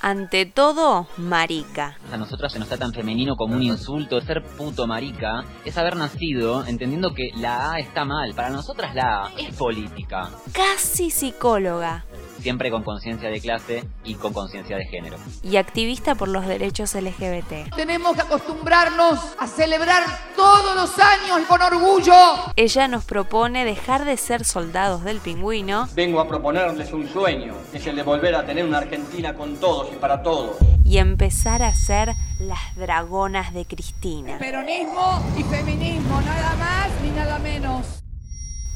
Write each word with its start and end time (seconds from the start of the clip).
Ante 0.00 0.46
todo, 0.46 1.08
marica. 1.16 1.98
A 2.12 2.16
nosotros 2.16 2.52
se 2.52 2.58
nos 2.58 2.66
está 2.70 2.78
tan 2.78 2.92
femenino 2.92 3.34
como 3.36 3.56
un 3.56 3.62
insulto. 3.62 4.20
Ser 4.20 4.44
puto 4.44 4.86
marica 4.86 5.44
es 5.64 5.76
haber 5.76 5.96
nacido 5.96 6.64
entendiendo 6.66 7.12
que 7.14 7.30
la 7.36 7.72
A 7.72 7.78
está 7.80 8.04
mal. 8.04 8.32
Para 8.34 8.50
nosotras 8.50 8.94
la 8.94 9.26
A 9.26 9.30
es 9.36 9.54
política. 9.56 10.30
Casi 10.52 11.10
psicóloga. 11.10 12.04
Siempre 12.40 12.70
con 12.70 12.82
conciencia 12.84 13.28
de 13.30 13.40
clase 13.40 13.84
y 14.04 14.14
con 14.14 14.32
conciencia 14.32 14.76
de 14.76 14.84
género. 14.86 15.16
Y 15.42 15.56
activista 15.56 16.14
por 16.14 16.28
los 16.28 16.46
derechos 16.46 16.94
LGBT. 16.94 17.74
Tenemos 17.74 18.14
que 18.14 18.22
acostumbrarnos 18.22 19.18
a 19.38 19.46
celebrar 19.46 20.04
todos 20.36 20.74
los 20.76 20.98
años 20.98 21.46
con 21.48 21.60
orgullo. 21.62 22.14
Ella 22.56 22.88
nos 22.88 23.04
propone 23.04 23.64
dejar 23.64 24.04
de 24.04 24.16
ser 24.16 24.44
soldados 24.44 25.04
del 25.04 25.18
pingüino 25.18 25.88
Vengo 25.94 26.20
a 26.20 26.28
proponerles 26.28 26.92
un 26.92 27.08
sueño, 27.08 27.54
es 27.72 27.86
el 27.86 27.96
de 27.96 28.02
volver 28.02 28.34
a 28.34 28.44
tener 28.46 28.64
una 28.64 28.78
Argentina 28.78 29.34
con 29.34 29.56
todos 29.56 29.92
y 29.92 29.96
para 29.96 30.22
todos. 30.22 30.56
y 30.84 30.98
empezar 30.98 31.62
a 31.62 31.74
ser 31.74 32.14
las 32.38 32.74
dragonas 32.76 33.52
de 33.52 33.66
Cristina. 33.66 34.38
Peronismo 34.38 35.22
y 35.36 35.42
feminismo, 35.42 36.20
nada 36.22 36.56
más 36.56 36.88
ni 37.02 37.10
nada 37.10 37.38
menos. 37.38 38.02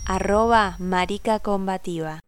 Arroba 0.04 0.76
marica 0.78 1.38
combativa. 1.38 2.20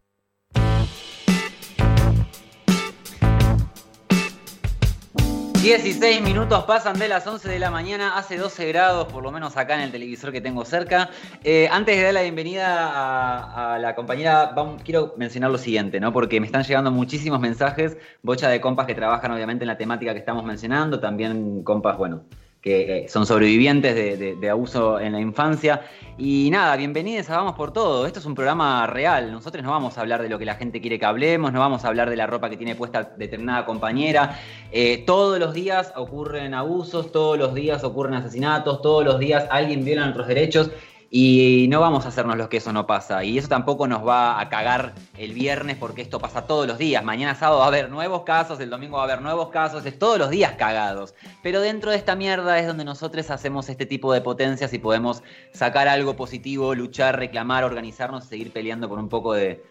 Dieciséis 5.65 6.21
minutos 6.21 6.65
pasan 6.65 6.99
de 6.99 7.09
las 7.09 7.27
11 7.27 7.49
de 7.49 7.59
la 7.59 7.71
mañana, 7.71 8.19
hace 8.19 8.37
12 8.37 8.69
grados, 8.69 9.11
por 9.11 9.23
lo 9.23 9.33
menos 9.33 9.57
acá 9.57 9.77
en 9.77 9.81
el 9.81 9.91
televisor 9.91 10.31
que 10.31 10.43
tengo 10.43 10.63
cerca. 10.67 11.09
Eh, 11.43 11.71
antes 11.73 11.97
de 11.97 12.03
dar 12.03 12.13
la 12.13 12.21
bienvenida 12.21 13.73
a, 13.73 13.79
la 13.79 13.95
compañera, 13.95 14.55
quiero 14.85 15.15
mencionar 15.17 15.51
lo 15.51 15.57
siguiente, 15.57 16.01
¿no? 16.01 16.13
Porque 16.13 16.39
me 16.39 16.45
están 16.45 16.65
llegando 16.65 16.91
muchísimos 16.91 17.41
mensajes, 17.41 17.97
bocha 18.21 18.51
de 18.51 18.61
compas 18.61 18.87
que 18.87 18.95
trabajan 18.95 19.33
obviamente 19.33 19.65
en 19.65 19.69
la 19.69 19.79
temática 19.79 20.13
que 20.13 20.19
estamos 20.19 20.45
mencionando, 20.45 21.01
también 21.01 21.63
compas, 21.63 21.97
bueno, 21.97 22.25
que 22.65 23.05
eh, 23.05 23.09
son 23.11 23.27
sobrevivientes 23.27 23.95
de, 23.95 24.51
abuso 24.51 24.99
en 24.99 25.13
la 25.13 25.21
infancia. 25.21 25.83
Y 26.17 26.49
nada, 26.51 26.75
bienvenidos 26.77 27.29
a 27.29 27.37
Vamos 27.37 27.57
por 27.57 27.75
Todo. 27.75 28.07
Esto 28.07 28.21
es 28.21 28.25
un 28.25 28.35
programa 28.35 28.87
real. 28.87 29.31
Nosotros 29.31 29.63
no 29.63 29.71
vamos 29.71 29.99
a 29.99 30.01
hablar 30.01 30.23
de 30.23 30.31
lo 30.31 30.39
que 30.39 30.47
la 30.47 30.55
gente 30.55 30.81
quiere 30.81 30.99
que 30.99 31.05
hablemos, 31.05 31.53
no 31.53 31.61
vamos 31.61 31.85
a 31.85 31.89
hablar 31.89 32.09
de 32.09 32.17
la 32.17 32.27
ropa 32.27 32.49
que 32.49 32.57
tiene 32.57 32.75
puesta 32.75 33.13
determinada 33.19 33.67
compañera. 33.67 34.41
Eh, 34.73 35.05
todos 35.07 35.39
los 35.39 35.53
días 35.53 35.93
ocurren 35.95 36.55
abusos, 36.55 37.13
todos 37.13 37.37
los 37.37 37.53
días 37.53 37.85
ocurren 37.85 38.15
asesinatos, 38.15 38.81
todos 38.81 39.05
los 39.05 39.19
días 39.19 39.47
alguien 39.51 39.85
viola 39.85 40.05
nuestros 40.05 40.27
derechos. 40.27 40.71
Y 41.17 41.69
no 41.69 41.79
vamos 41.79 42.07
a 42.07 42.09
hacernos 42.09 42.37
los 42.37 42.49
que 42.49 42.57
eso 42.57 42.73
no 42.73 42.89
pasa. 42.89 43.23
Y 43.23 43.39
eso 43.39 43.47
tampoco 43.47 43.87
nos 43.87 44.05
va 44.05 44.41
a 44.41 44.49
cagar 44.49 44.95
el 45.17 45.33
viernes 45.33 45.77
porque 45.77 46.03
esto 46.03 46.19
pasa 46.19 46.49
todos 46.49 46.67
los 46.67 46.77
días. 46.77 47.05
Mañana 47.05 47.37
sábado 47.37 47.61
va 47.61 47.67
a 47.67 47.69
haber 47.69 47.89
nuevos 47.89 48.23
casos, 48.23 48.59
el 48.59 48.69
domingo 48.69 48.97
va 48.97 49.03
a 49.03 49.05
haber 49.05 49.23
nuevos 49.23 49.51
casos, 49.51 49.87
es 49.87 49.97
todos 49.97 50.19
los 50.19 50.31
días 50.31 50.55
cagados. 50.59 51.15
Pero 51.41 51.61
dentro 51.61 51.93
de 51.93 51.99
esta 51.99 52.17
mierda 52.17 52.59
es 52.59 52.67
donde 52.67 52.85
nosotros 52.85 53.31
hacemos 53.31 53.69
este 53.69 53.87
tipo 53.87 54.13
de 54.13 54.23
potencias 54.23 54.73
y 54.73 54.81
podemos 54.81 55.23
sacar 55.53 55.87
algo 55.87 56.17
positivo, 56.17 56.75
luchar, 56.75 57.17
reclamar, 57.17 57.63
organizarnos, 57.63 58.25
seguir 58.25 58.53
peleando 58.53 58.89
por 58.89 58.99
un 58.99 59.09
poco 59.09 59.35
de, 59.35 59.63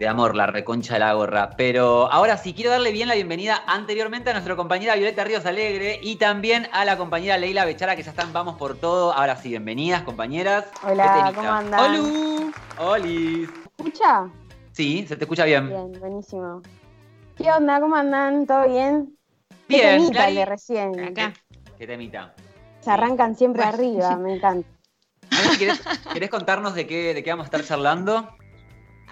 de 0.00 0.08
amor, 0.08 0.34
la 0.34 0.46
reconcha 0.46 0.94
de 0.94 1.00
la 1.00 1.12
gorra. 1.12 1.50
Pero 1.58 2.10
ahora 2.10 2.38
sí, 2.38 2.54
quiero 2.54 2.70
darle 2.70 2.90
bien 2.90 3.06
la 3.06 3.14
bienvenida 3.14 3.62
anteriormente 3.66 4.30
a 4.30 4.32
nuestra 4.32 4.56
compañera 4.56 4.94
Violeta 4.94 5.24
Ríos 5.24 5.44
Alegre 5.44 6.00
y 6.02 6.16
también 6.16 6.68
a 6.72 6.86
la 6.86 6.96
compañera 6.96 7.36
Leila 7.36 7.66
Bechara, 7.66 7.96
que 7.96 8.02
ya 8.02 8.10
están, 8.10 8.32
vamos 8.32 8.56
por 8.56 8.78
todo. 8.78 9.12
Ahora 9.12 9.36
sí, 9.36 9.50
bienvenidas, 9.50 10.00
compañeras. 10.02 10.64
Hola, 10.82 11.26
¿Qué? 11.28 11.34
¿cómo 11.34 11.50
andan? 11.52 11.80
¡Holu! 11.80 12.52
¡Olis! 12.78 13.50
¿Escucha? 13.76 14.30
Sí, 14.72 15.04
se 15.06 15.16
te 15.16 15.24
escucha 15.24 15.44
bien. 15.44 15.68
Bien, 15.68 15.92
buenísimo. 16.00 16.62
¿Qué 17.36 17.52
onda? 17.52 17.78
¿Cómo 17.78 17.94
andan? 17.94 18.46
¿Todo 18.46 18.68
bien? 18.68 19.18
¿Qué 19.68 19.76
Bien, 19.76 19.98
temita 19.98 20.28
el 20.28 20.34
de 20.34 20.44
recién? 20.46 21.04
Acá. 21.04 21.34
¿Qué 21.76 21.86
temita? 21.86 22.34
Se 22.80 22.90
arrancan 22.90 23.36
siempre 23.36 23.64
Bueno. 23.64 23.76
arriba, 23.76 24.16
me 24.16 24.32
encanta. 24.36 24.66
¿Querés, 25.58 25.82
querés 26.10 26.30
contarnos 26.30 26.74
de 26.74 26.86
qué, 26.86 27.12
de 27.12 27.22
qué 27.22 27.30
vamos 27.30 27.44
a 27.44 27.48
estar 27.48 27.64
charlando? 27.64 28.39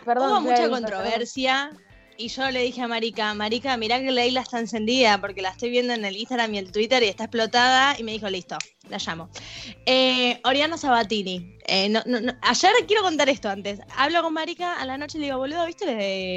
Perdón, 0.08 0.32
Hubo 0.32 0.40
mucha 0.40 0.68
controversia 0.70 1.70
y 2.16 2.28
yo 2.28 2.50
le 2.50 2.62
dije 2.62 2.80
a 2.82 2.88
Marica, 2.88 3.32
Marica, 3.34 3.76
mirá 3.76 4.00
que 4.00 4.10
Leila 4.10 4.40
está 4.40 4.58
encendida 4.58 5.20
porque 5.20 5.40
la 5.40 5.50
estoy 5.50 5.70
viendo 5.70 5.92
en 5.92 6.04
el 6.04 6.16
Instagram 6.16 6.52
y 6.54 6.58
el 6.58 6.72
Twitter 6.72 7.00
y 7.02 7.06
está 7.06 7.24
explotada 7.24 7.94
y 7.96 8.02
me 8.02 8.10
dijo, 8.12 8.28
listo, 8.28 8.56
la 8.88 8.98
llamo. 8.98 9.28
Eh, 9.86 10.40
Oriana 10.44 10.76
Sabatini. 10.78 11.56
Eh, 11.66 11.88
no- 11.90 12.02
no- 12.06 12.20
no, 12.20 12.32
Ayer 12.42 12.72
quiero 12.88 13.02
contar 13.02 13.28
esto 13.28 13.48
antes. 13.48 13.78
Hablo 13.96 14.22
con 14.22 14.32
Marica 14.32 14.80
a 14.80 14.84
la 14.84 14.98
noche 14.98 15.18
y 15.18 15.20
le 15.20 15.26
digo, 15.26 15.38
boludo, 15.38 15.64
¿viste 15.66 15.86
de, 15.86 15.94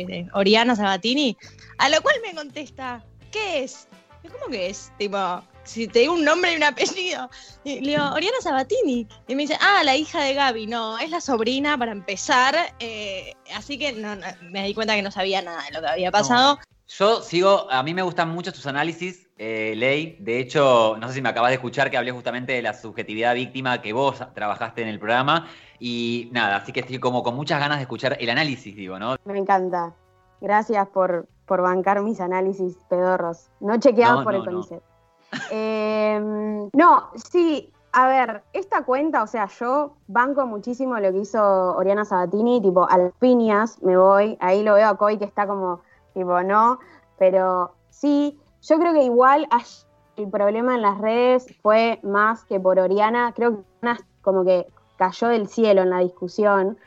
de 0.08 0.28
Oriana 0.34 0.76
Sabatini? 0.76 1.36
A 1.80 1.90
lo 1.90 2.00
cual 2.02 2.16
me 2.24 2.36
contesta, 2.36 3.04
¿qué 3.32 3.64
es? 3.64 3.88
Yo, 4.24 4.32
¿Cómo 4.32 4.48
que 4.48 4.70
es? 4.70 4.92
Tipo, 4.98 5.18
si 5.64 5.88
te 5.88 6.00
digo 6.00 6.14
un 6.14 6.24
nombre 6.24 6.54
y 6.54 6.56
un 6.58 6.64
apellido. 6.64 7.30
Y 7.64 7.82
le 7.82 7.92
digo, 7.92 8.04
Oriana 8.14 8.38
Sabatini. 8.42 9.08
Y 9.28 9.36
me 9.36 9.44
dice, 9.44 9.58
ah, 9.62 9.82
la 9.84 9.96
hija 9.96 10.22
de 10.22 10.34
Gaby. 10.34 10.68
No, 10.68 10.98
es 11.00 11.10
la 11.10 11.22
sobrina 11.22 11.78
para 11.78 11.92
empezar. 11.92 12.56
eh, 12.80 13.34
así 13.56 13.78
que 13.78 13.94
no, 13.94 14.16
no, 14.16 14.26
me 14.52 14.66
di 14.66 14.74
cuenta 14.74 14.96
que 14.96 15.02
no 15.02 15.12
sabía 15.12 15.42
nada 15.42 15.64
de 15.64 15.72
lo 15.72 15.82
que 15.82 15.88
había 15.88 16.12
pasado. 16.12 16.60
Yo 16.88 17.22
sigo, 17.22 17.72
a 17.72 17.84
mí 17.84 17.94
me 17.94 18.02
gustan 18.02 18.30
mucho 18.30 18.52
tus 18.52 18.68
análisis, 18.68 19.30
eh, 19.38 19.74
Ley. 19.78 20.18
De 20.20 20.40
hecho, 20.40 20.98
no 21.00 21.08
sé 21.08 21.14
si 21.14 21.22
me 21.22 21.30
acabas 21.30 21.52
de 21.52 21.56
escuchar 21.56 21.90
que 21.90 21.98
hablé 21.98 22.12
justamente 22.12 22.52
de 22.52 22.62
la 22.62 22.74
subjetividad 22.74 23.34
víctima 23.34 23.82
que 23.82 23.94
vos 23.94 24.22
trabajaste 24.34 24.82
en 24.82 24.90
el 24.90 25.00
programa. 25.00 25.48
Y 25.80 26.30
nada, 26.34 26.58
así 26.58 26.74
que 26.74 26.82
estoy 26.82 27.00
como 27.00 27.24
con 27.24 27.36
muchas 27.36 27.62
ganas 27.62 27.78
de 27.78 27.84
escuchar 27.84 28.18
el 28.20 28.30
análisis, 28.30 28.76
digo, 28.76 29.00
¿no? 29.00 29.16
Me 29.24 29.40
encanta. 29.40 29.96
Gracias 30.42 30.86
por, 30.90 31.30
por 31.46 31.62
bancar 31.62 32.02
mis 32.02 32.20
análisis 32.22 32.78
pedorros. 32.90 33.50
No 33.60 33.78
chequeados 33.78 34.20
No, 34.20 34.24
por 34.24 34.34
no, 34.34 34.40
el 34.40 34.46
no. 34.46 34.52
CONICET. 34.52 34.84
Eh, 35.50 36.20
no, 36.74 37.10
sí, 37.16 37.72
a 37.94 38.08
ver, 38.08 38.44
esta 38.54 38.84
cuenta, 38.84 39.24
o 39.24 39.28
sea, 39.28 39.48
yo 39.48 39.94
banco 40.08 40.46
muchísimo 40.46 40.98
lo 41.00 41.12
que 41.12 41.20
hizo 41.20 41.76
Oriana 41.76 42.06
Sabatini, 42.06 42.62
tipo, 42.62 42.88
a 42.90 42.98
las 42.98 43.14
piñas 43.14 43.82
me 43.82 43.98
voy, 43.98 44.38
ahí 44.42 44.64
lo 44.64 44.74
veo 44.76 44.88
a 44.90 44.98
Coy 44.98 45.18
que 45.18 45.26
está 45.26 45.48
como, 45.48 45.82
tipo, 46.14 46.42
no, 46.44 46.80
pero 47.18 47.74
sí, 47.90 48.40
yo 48.62 48.78
creo 48.78 48.94
que 48.94 49.04
igual 49.04 49.48
el 50.18 50.30
problema 50.30 50.76
en 50.76 50.82
las 50.82 51.00
redes 51.00 51.48
fue 51.62 52.00
más 52.04 52.44
que 52.46 52.60
por 52.60 52.80
Oriana, 52.80 53.34
creo 53.36 53.56
que 53.56 53.64
Oriana 53.82 54.06
como 54.22 54.44
que 54.46 54.68
cayó 54.98 55.28
del 55.28 55.48
cielo 55.48 55.82
en 55.82 55.90
la 55.90 56.00
discusión, 56.00 56.78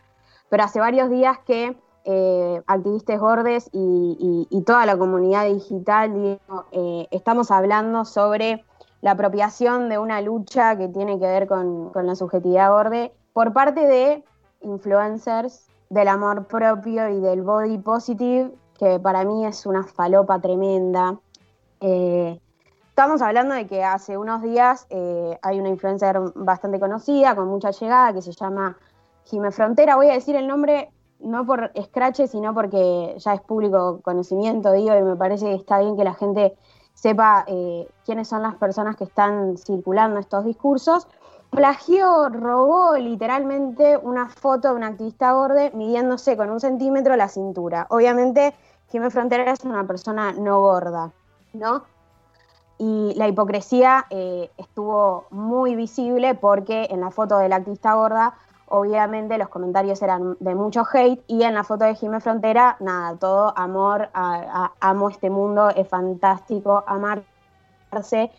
pero 0.48 0.64
hace 0.64 0.80
varios 0.80 1.10
días 1.10 1.38
que 1.46 1.76
eh, 2.06 2.60
activistas 2.66 3.18
gordes 3.18 3.70
y, 3.72 4.62
toda 4.66 4.84
la 4.84 4.96
comunidad 4.96 5.46
digital 5.46 6.38
eh, 6.72 7.08
estamos 7.10 7.50
hablando 7.50 8.04
sobre 8.04 8.62
la 9.00 9.12
apropiación 9.12 9.88
de 9.88 9.96
una 9.96 10.20
lucha 10.20 10.76
que 10.76 10.88
tiene 10.88 11.18
que 11.18 11.26
ver 11.26 11.46
con, 11.46 11.92
la 11.94 12.14
subjetividad 12.14 12.70
gorde 12.70 13.12
por 13.32 13.54
parte 13.54 13.86
de 13.86 14.22
influencers 14.60 15.66
del 15.88 16.08
amor 16.08 16.46
propio 16.46 17.08
y 17.08 17.20
del 17.20 17.42
body 17.42 17.78
positive, 17.78 18.52
que 18.78 18.98
para 19.00 19.24
mí 19.24 19.46
es 19.46 19.64
una 19.64 19.84
falopa 19.84 20.38
tremenda. 20.40 21.18
Eh, 21.80 22.38
estamos 22.88 23.22
hablando 23.22 23.54
de 23.54 23.66
que 23.66 23.82
hace 23.82 24.18
unos 24.18 24.42
días 24.42 24.86
hay 25.40 25.58
una 25.58 25.70
influencer 25.70 26.18
bastante 26.34 26.78
conocida, 26.78 27.34
con 27.34 27.48
mucha 27.48 27.70
llegada, 27.70 28.12
que 28.12 28.20
se 28.20 28.32
llama 28.32 28.76
Jime 29.24 29.50
Frontera. 29.50 29.96
Voy 29.96 30.08
a 30.08 30.12
decir 30.12 30.36
el 30.36 30.46
nombre 30.46 30.90
no 31.24 31.44
por 31.46 31.70
escrache, 31.74 32.28
sino 32.28 32.54
porque 32.54 33.16
ya 33.18 33.34
es 33.34 33.40
público 33.40 34.00
conocimiento, 34.02 34.72
digo, 34.72 34.96
y 34.96 35.02
me 35.02 35.16
parece 35.16 35.46
que 35.46 35.54
está 35.54 35.80
bien 35.80 35.96
que 35.96 36.04
la 36.04 36.14
gente 36.14 36.56
sepa 36.94 37.44
eh, 37.46 37.88
quiénes 38.04 38.28
son 38.28 38.42
las 38.42 38.54
personas 38.54 38.96
que 38.96 39.04
están 39.04 39.56
circulando 39.58 40.20
estos 40.20 40.44
discursos. 40.44 41.08
Plagió, 41.50 42.28
robó 42.28 42.96
literalmente 42.96 43.96
una 43.96 44.28
foto 44.28 44.68
de 44.68 44.74
una 44.74 44.88
activista 44.88 45.32
gorde 45.32 45.70
midiéndose 45.74 46.36
con 46.36 46.50
un 46.50 46.60
centímetro 46.60 47.16
la 47.16 47.28
cintura. 47.28 47.86
Obviamente, 47.90 48.54
Jimé 48.90 49.10
Frontera 49.10 49.52
es 49.52 49.64
una 49.64 49.86
persona 49.86 50.32
no 50.32 50.60
gorda, 50.60 51.12
¿no? 51.52 51.84
Y 52.78 53.14
la 53.16 53.28
hipocresía 53.28 54.06
eh, 54.10 54.50
estuvo 54.56 55.26
muy 55.30 55.76
visible 55.76 56.34
porque 56.34 56.88
en 56.90 57.00
la 57.00 57.10
foto 57.10 57.38
de 57.38 57.48
la 57.48 57.56
activista 57.56 57.94
gorda 57.94 58.34
obviamente 58.68 59.38
los 59.38 59.48
comentarios 59.48 60.00
eran 60.02 60.36
de 60.40 60.54
mucho 60.54 60.84
hate 60.90 61.22
y 61.26 61.42
en 61.42 61.54
la 61.54 61.64
foto 61.64 61.84
de 61.84 61.94
Jimé 61.94 62.20
Frontera, 62.20 62.76
nada, 62.80 63.16
todo 63.16 63.52
amor, 63.56 64.10
amo 64.12 65.08
este 65.08 65.30
mundo, 65.30 65.70
es 65.70 65.88
fantástico, 65.88 66.84
amarse 66.86 68.30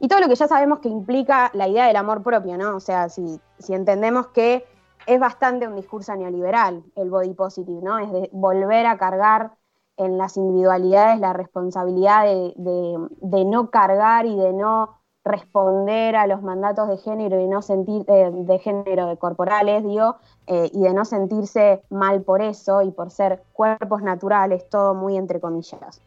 y 0.00 0.08
todo 0.08 0.20
lo 0.20 0.28
que 0.28 0.34
ya 0.34 0.48
sabemos 0.48 0.80
que 0.80 0.88
implica 0.88 1.50
la 1.54 1.68
idea 1.68 1.86
del 1.86 1.96
amor 1.96 2.22
propio, 2.22 2.58
¿no? 2.58 2.76
O 2.76 2.80
sea, 2.80 3.08
si, 3.08 3.40
si 3.58 3.74
entendemos 3.74 4.26
que 4.28 4.66
es 5.06 5.20
bastante 5.20 5.68
un 5.68 5.76
discurso 5.76 6.14
neoliberal 6.14 6.82
el 6.96 7.10
body 7.10 7.34
positive, 7.34 7.80
¿no? 7.82 7.98
Es 7.98 8.10
de 8.10 8.28
volver 8.32 8.86
a 8.86 8.98
cargar 8.98 9.52
en 9.96 10.18
las 10.18 10.36
individualidades 10.36 11.20
la 11.20 11.32
responsabilidad 11.32 12.24
de, 12.24 13.44
no 13.44 13.70
cargar 13.70 14.26
y 14.26 14.36
de 14.36 14.52
no 14.52 14.98
responder 15.24 16.16
a 16.16 16.26
los 16.26 16.42
mandatos 16.42 16.88
de 16.88 16.98
género 16.98 17.40
y 17.40 17.46
no 17.48 17.62
sentir 17.62 18.04
eh, 18.08 18.30
de 18.32 18.58
género 18.58 19.06
de 19.06 19.16
corporales, 19.16 19.82
digo, 19.82 20.16
eh, 20.46 20.70
y 20.72 20.82
de 20.82 20.92
no 20.92 21.04
sentirse 21.04 21.82
mal 21.88 22.22
por 22.22 22.42
eso 22.42 22.82
y 22.82 22.90
por 22.90 23.10
ser 23.10 23.42
cuerpos 23.52 24.02
naturales, 24.02 24.68
todo 24.68 24.94
muy 24.94 25.16
entre 25.16 25.40
comillas. 25.40 26.02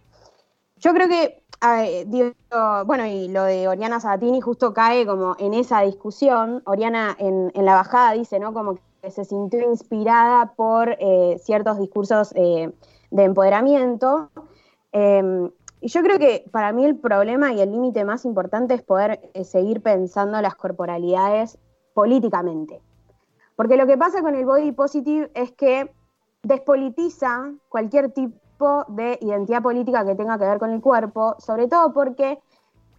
Yo 0.77 0.93
creo 0.93 1.07
que, 1.07 1.43
digo, 2.05 2.31
bueno, 2.85 3.07
y 3.07 3.29
lo 3.29 3.43
de 3.43 3.67
Oriana 3.67 3.99
Sabatini 3.99 4.41
justo 4.41 4.75
cae 4.75 5.07
como 5.07 5.35
en 5.39 5.55
esa 5.55 5.81
discusión. 5.81 6.61
Oriana 6.65 7.15
en, 7.17 7.51
la 7.55 7.73
bajada 7.73 8.11
dice, 8.11 8.39
¿no? 8.39 8.53
Como 8.53 8.77
que 9.01 9.09
se 9.09 9.25
sintió 9.25 9.67
inspirada 9.67 10.53
por 10.55 10.95
eh, 10.99 11.39
ciertos 11.43 11.79
discursos 11.79 12.29
de 12.29 12.73
empoderamiento. 13.11 14.29
Em, 14.91 15.49
y 15.79 15.89
yo 15.89 16.01
creo 16.01 16.18
que 16.18 16.45
para 16.51 16.71
mí 16.71 16.85
el 16.85 16.97
problema 16.97 17.53
y 17.53 17.62
el 17.62 17.71
límite 17.71 18.03
más 18.03 18.25
importante 18.25 18.74
es 18.74 18.81
poder 18.81 19.19
eh, 19.33 19.44
seguir 19.44 19.81
pensando 19.81 20.41
las 20.41 20.56
corporalidades 20.56 21.59
políticamente. 21.94 22.81
Porque 23.56 23.77
lo 23.77 23.85
que 23.88 23.97
pasa 23.97 24.21
con 24.21 24.35
el 24.35 24.45
body 24.45 24.71
positive 24.71 25.31
es 25.33 25.51
que 25.51 25.91
despolitiza 26.44 27.51
cualquier 27.69 28.12
tipo 28.12 28.85
de 28.88 29.18
identidad 29.21 29.62
política 29.62 30.06
que 30.06 30.15
tenga 30.15 30.38
que 30.38 30.45
ver 30.45 30.59
con 30.59 30.71
el 30.71 30.81
cuerpo, 30.81 31.35
sobre 31.39 31.68
todo 31.68 31.94
porque 31.94 32.39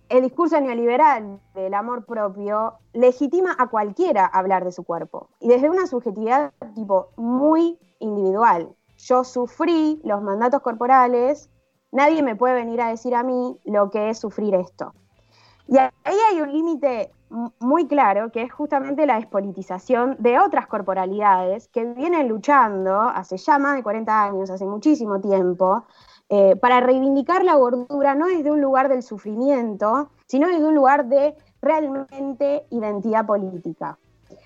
el 0.09 0.23
discurso 0.23 0.61
neoliberal 0.61 1.41
del 1.55 1.75
amor 1.75 2.05
propio 2.07 2.75
legitima 2.93 3.55
a 3.59 3.69
cualquiera 3.69 4.25
hablar 4.25 4.65
de 4.65 4.73
su 4.73 4.85
cuerpo 4.85 5.29
y 5.41 5.49
desde 5.49 5.69
una 5.69 5.87
subjetividad 5.87 6.53
tipo 6.75 7.11
muy 7.17 7.79
individual. 7.99 8.75
Yo 8.97 9.23
sufrí 9.25 10.01
los 10.05 10.23
mandatos 10.23 10.63
corporales 10.63 11.51
Nadie 11.91 12.23
me 12.23 12.37
puede 12.37 12.55
venir 12.55 12.81
a 12.81 12.89
decir 12.89 13.15
a 13.15 13.23
mí 13.23 13.59
lo 13.65 13.91
que 13.91 14.11
es 14.11 14.19
sufrir 14.19 14.55
esto. 14.55 14.93
Y 15.67 15.77
ahí 15.77 16.17
hay 16.31 16.41
un 16.41 16.53
límite 16.53 17.13
muy 17.59 17.87
claro, 17.87 18.33
que 18.33 18.43
es 18.43 18.53
justamente 18.53 19.07
la 19.07 19.17
despolitización 19.17 20.17
de 20.19 20.39
otras 20.39 20.67
corporalidades 20.67 21.69
que 21.69 21.85
vienen 21.85 22.29
luchando 22.29 23.01
hace 23.01 23.37
ya 23.37 23.59
más 23.59 23.77
de 23.77 23.83
40 23.83 24.25
años, 24.25 24.51
hace 24.51 24.65
muchísimo 24.65 25.21
tiempo, 25.21 25.85
eh, 26.31 26.57
para 26.57 26.81
reivindicar 26.81 27.45
la 27.45 27.55
gordura 27.55 28.15
no 28.15 28.27
desde 28.27 28.51
un 28.51 28.61
lugar 28.61 28.89
del 28.89 29.03
sufrimiento, 29.03 30.11
sino 30.27 30.49
desde 30.49 30.65
un 30.65 30.75
lugar 30.75 31.07
de 31.07 31.35
realmente 31.61 32.67
identidad 32.71 33.27
política. 33.27 33.99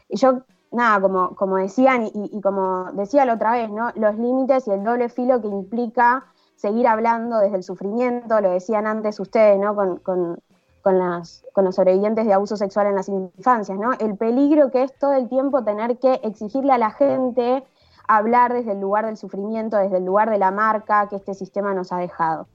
Y 0.08 0.16
yo, 0.16 0.42
nada, 0.70 1.00
como, 1.00 1.34
como 1.36 1.56
decían 1.56 2.04
y, 2.04 2.30
y 2.32 2.40
como 2.40 2.92
decía 2.92 3.24
la 3.24 3.34
otra 3.34 3.52
vez, 3.52 3.70
¿no? 3.70 3.90
los 3.94 4.16
límites 4.16 4.66
y 4.66 4.72
el 4.72 4.82
doble 4.84 5.08
filo 5.08 5.40
que 5.40 5.48
implica 5.48 6.26
seguir 6.62 6.86
hablando 6.86 7.40
desde 7.40 7.56
el 7.56 7.64
sufrimiento, 7.64 8.40
lo 8.40 8.50
decían 8.50 8.86
antes 8.86 9.18
ustedes, 9.18 9.58
¿no? 9.58 9.74
Con, 9.74 10.38
las, 10.84 11.44
con 11.52 11.64
los 11.64 11.74
sobrevivientes 11.74 12.24
de 12.24 12.32
abuso 12.32 12.56
sexual 12.56 12.86
en 12.86 12.94
las 12.94 13.08
infancias, 13.08 13.76
¿no? 13.76 13.90
El 13.98 14.16
peligro 14.16 14.70
que 14.70 14.84
es 14.84 14.96
todo 14.96 15.12
el 15.14 15.28
tiempo 15.28 15.64
tener 15.64 15.98
que 15.98 16.20
exigirle 16.22 16.72
a 16.72 16.78
la 16.78 16.92
gente 16.92 17.64
hablar 18.06 18.52
desde 18.52 18.72
el 18.72 18.80
lugar 18.80 19.06
del 19.06 19.16
sufrimiento, 19.16 19.76
desde 19.76 19.96
el 19.96 20.04
lugar 20.04 20.30
de 20.30 20.38
la 20.38 20.52
marca 20.52 21.08
que 21.08 21.16
este 21.16 21.34
sistema 21.34 21.74
nos 21.74 21.90
ha 21.90 21.96
dejado. 21.96 22.46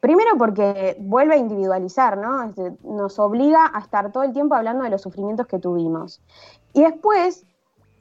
Primero 0.00 0.32
porque 0.36 0.96
vuelve 0.98 1.34
a 1.34 1.38
individualizar, 1.38 2.18
¿no? 2.18 2.52
Nos 2.82 3.20
obliga 3.20 3.70
a 3.72 3.78
estar 3.78 4.10
todo 4.10 4.24
el 4.24 4.32
tiempo 4.32 4.56
hablando 4.56 4.82
de 4.82 4.90
los 4.90 5.02
sufrimientos 5.02 5.46
que 5.46 5.60
tuvimos. 5.60 6.20
Y 6.72 6.82
después 6.82 7.46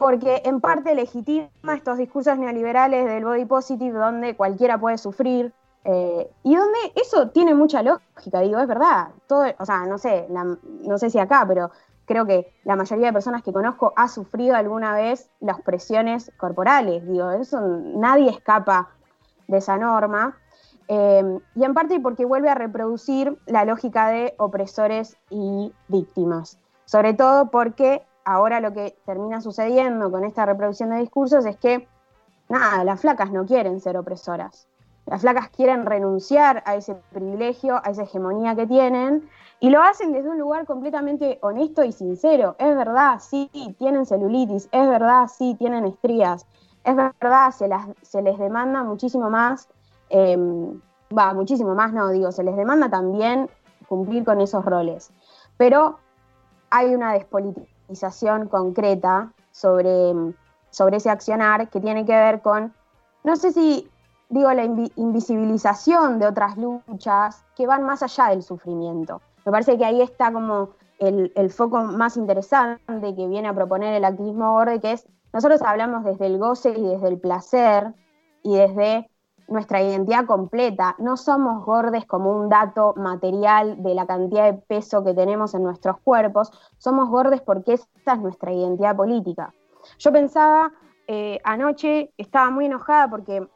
porque 0.04 0.42
en 0.44 0.60
parte 0.60 0.94
legitima 0.96 1.48
estos 1.74 1.98
discursos 1.98 2.38
neoliberales 2.38 3.06
del 3.06 3.24
body 3.24 3.46
positive 3.46 3.98
donde 3.98 4.36
cualquiera 4.36 4.78
puede 4.78 4.98
sufrir 4.98 5.54
eh, 5.86 6.30
y 6.44 6.56
donde 6.58 6.78
eso 6.96 7.30
tiene 7.30 7.54
mucha 7.54 7.82
lógica, 7.82 8.42
digo, 8.42 8.60
es 8.60 8.68
verdad. 8.68 9.12
Todo, 9.28 9.46
o 9.58 9.66
sea, 9.66 9.86
no 9.86 9.98
sé, 9.98 10.28
no 10.30 10.98
sé 10.98 11.10
si 11.10 11.20
acá, 11.20 11.46
pero 11.48 11.72
creo 12.04 12.26
que 12.26 12.54
la 12.66 12.76
mayoría 12.76 13.08
de 13.08 13.14
personas 13.14 13.44
que 13.44 13.54
conozco 13.54 13.94
ha 13.96 14.10
sufrido 14.10 14.58
alguna 14.58 14.94
vez 14.94 15.30
las 15.40 15.62
presiones 15.62 16.34
corporales, 16.36 17.08
digo, 17.08 17.32
eso 17.32 17.62
nadie 17.62 18.30
escapa 18.30 18.90
de 19.48 19.60
esa 19.60 19.78
norma. 19.78 20.38
Eh, 20.90 21.40
y 21.56 21.64
en 21.64 21.74
parte 21.74 21.98
porque 22.02 22.26
vuelve 22.26 22.50
a 22.50 22.56
reproducir 22.56 23.40
la 23.46 23.64
lógica 23.64 24.10
de 24.10 24.36
opresores 24.38 25.16
y 25.30 25.72
víctimas, 25.88 26.60
sobre 26.84 27.14
todo 27.14 27.52
porque 27.52 28.06
ahora 28.26 28.60
lo 28.60 28.74
que 28.74 28.98
termina 29.06 29.42
sucediendo 29.42 30.12
con 30.12 30.24
esta 30.24 30.46
reproducción 30.46 30.90
de 30.90 30.98
discursos 30.98 31.46
es 31.46 31.58
que, 31.58 31.88
nada, 32.50 32.84
las 32.84 33.02
flacas 33.02 33.32
no 33.32 33.46
quieren 33.46 33.80
ser 33.80 33.98
opresoras. 33.98 34.68
Las 35.06 35.22
flacas 35.22 35.50
quieren 35.50 35.86
renunciar 35.86 36.64
a 36.66 36.76
ese 36.76 36.96
privilegio, 37.12 37.82
a 37.84 37.92
esa 37.92 38.04
hegemonía 38.04 38.56
que 38.56 38.68
tienen, 38.68 39.30
y 39.60 39.70
lo 39.70 39.82
hacen 39.82 40.12
desde 40.14 40.30
un 40.30 40.40
lugar 40.40 40.66
completamente 40.66 41.40
honesto 41.42 41.84
y 41.84 41.92
sincero. 41.92 42.56
Es 42.58 42.76
verdad, 42.76 43.20
sí, 43.20 43.50
tienen 43.78 44.06
celulitis, 44.06 44.70
es 44.72 44.90
verdad, 44.90 45.28
sí, 45.28 45.56
tienen 45.58 45.86
estrías, 45.86 46.46
es 46.84 46.96
verdad, 46.96 47.52
se, 47.52 48.22
les 48.22 48.38
demanda 48.38 48.84
muchísimo 48.84 49.30
más, 49.30 49.70
em, 50.10 50.82
va, 51.18 51.34
muchísimo 51.34 51.76
más, 51.76 51.94
no, 51.94 52.10
digo, 52.10 52.32
se 52.32 52.44
les 52.44 52.56
demanda 52.56 52.90
también 52.90 53.50
cumplir 53.88 54.26
con 54.26 54.42
esos 54.42 54.66
roles. 54.66 55.12
Pero 55.58 55.98
hay 56.70 56.94
una 56.94 57.14
despolitización 57.14 57.73
concreta 58.50 59.32
sobre, 59.52 60.14
sobre 60.70 60.98
ese 60.98 61.10
accionar 61.10 61.70
que 61.70 61.80
tiene 61.80 62.06
que 62.06 62.16
ver 62.16 62.42
con, 62.42 62.74
no 63.24 63.36
sé 63.36 63.52
si 63.52 63.90
digo, 64.34 64.52
la 64.52 64.64
invisibilización 64.64 66.20
de 66.20 66.28
otras 66.28 66.58
luchas 66.58 67.46
que 67.56 67.68
van 67.68 67.84
más 67.84 68.02
allá 68.02 68.30
del 68.30 68.42
sufrimiento. 68.42 69.22
Me 69.46 69.52
parece 69.52 69.78
que 69.78 69.86
ahí 69.86 70.02
está 70.02 70.34
como 70.34 70.70
el, 71.00 71.32
el, 71.36 71.52
foco 71.52 71.84
más 71.84 72.18
interesante 72.18 73.16
que 73.16 73.28
viene 73.28 73.48
a 73.48 73.54
proponer 73.54 73.94
el 73.94 74.06
activismo 74.06 74.54
gordo, 74.54 74.80
que 74.82 74.94
es, 74.94 75.06
nosotros 75.34 75.62
hablamos 75.62 76.04
desde 76.04 76.26
el 76.26 76.40
goce 76.40 76.72
y 76.72 76.82
desde 76.82 77.08
el 77.10 77.20
placer 77.20 77.94
y 78.42 78.56
desde 78.56 79.10
nuestra 79.54 79.82
identidad 79.82 80.26
completa. 80.26 80.96
No 80.98 81.16
somos 81.16 81.64
gordes 81.64 82.06
como 82.06 82.32
un 82.32 82.50
dato 82.50 82.94
material 82.98 83.82
de 83.82 83.96
la 83.96 84.06
cantidad 84.06 84.52
de 84.52 84.60
peso 84.60 85.04
que 85.04 85.14
tenemos 85.14 85.54
en 85.54 85.64
nuestros 85.64 85.98
cuerpos, 86.00 86.52
somos 86.78 87.08
gordes 87.10 87.42
porque 87.42 87.74
esa 87.74 88.14
es 88.14 88.20
nuestra 88.20 88.52
identidad 88.52 88.96
política. 88.96 89.54
Yo 90.00 90.12
pensaba 90.12 90.72
eh, 91.08 91.40
anoche, 91.44 92.12
estaba 92.18 92.50
muy 92.50 92.66
enojada 92.66 93.10
porque 93.10 93.48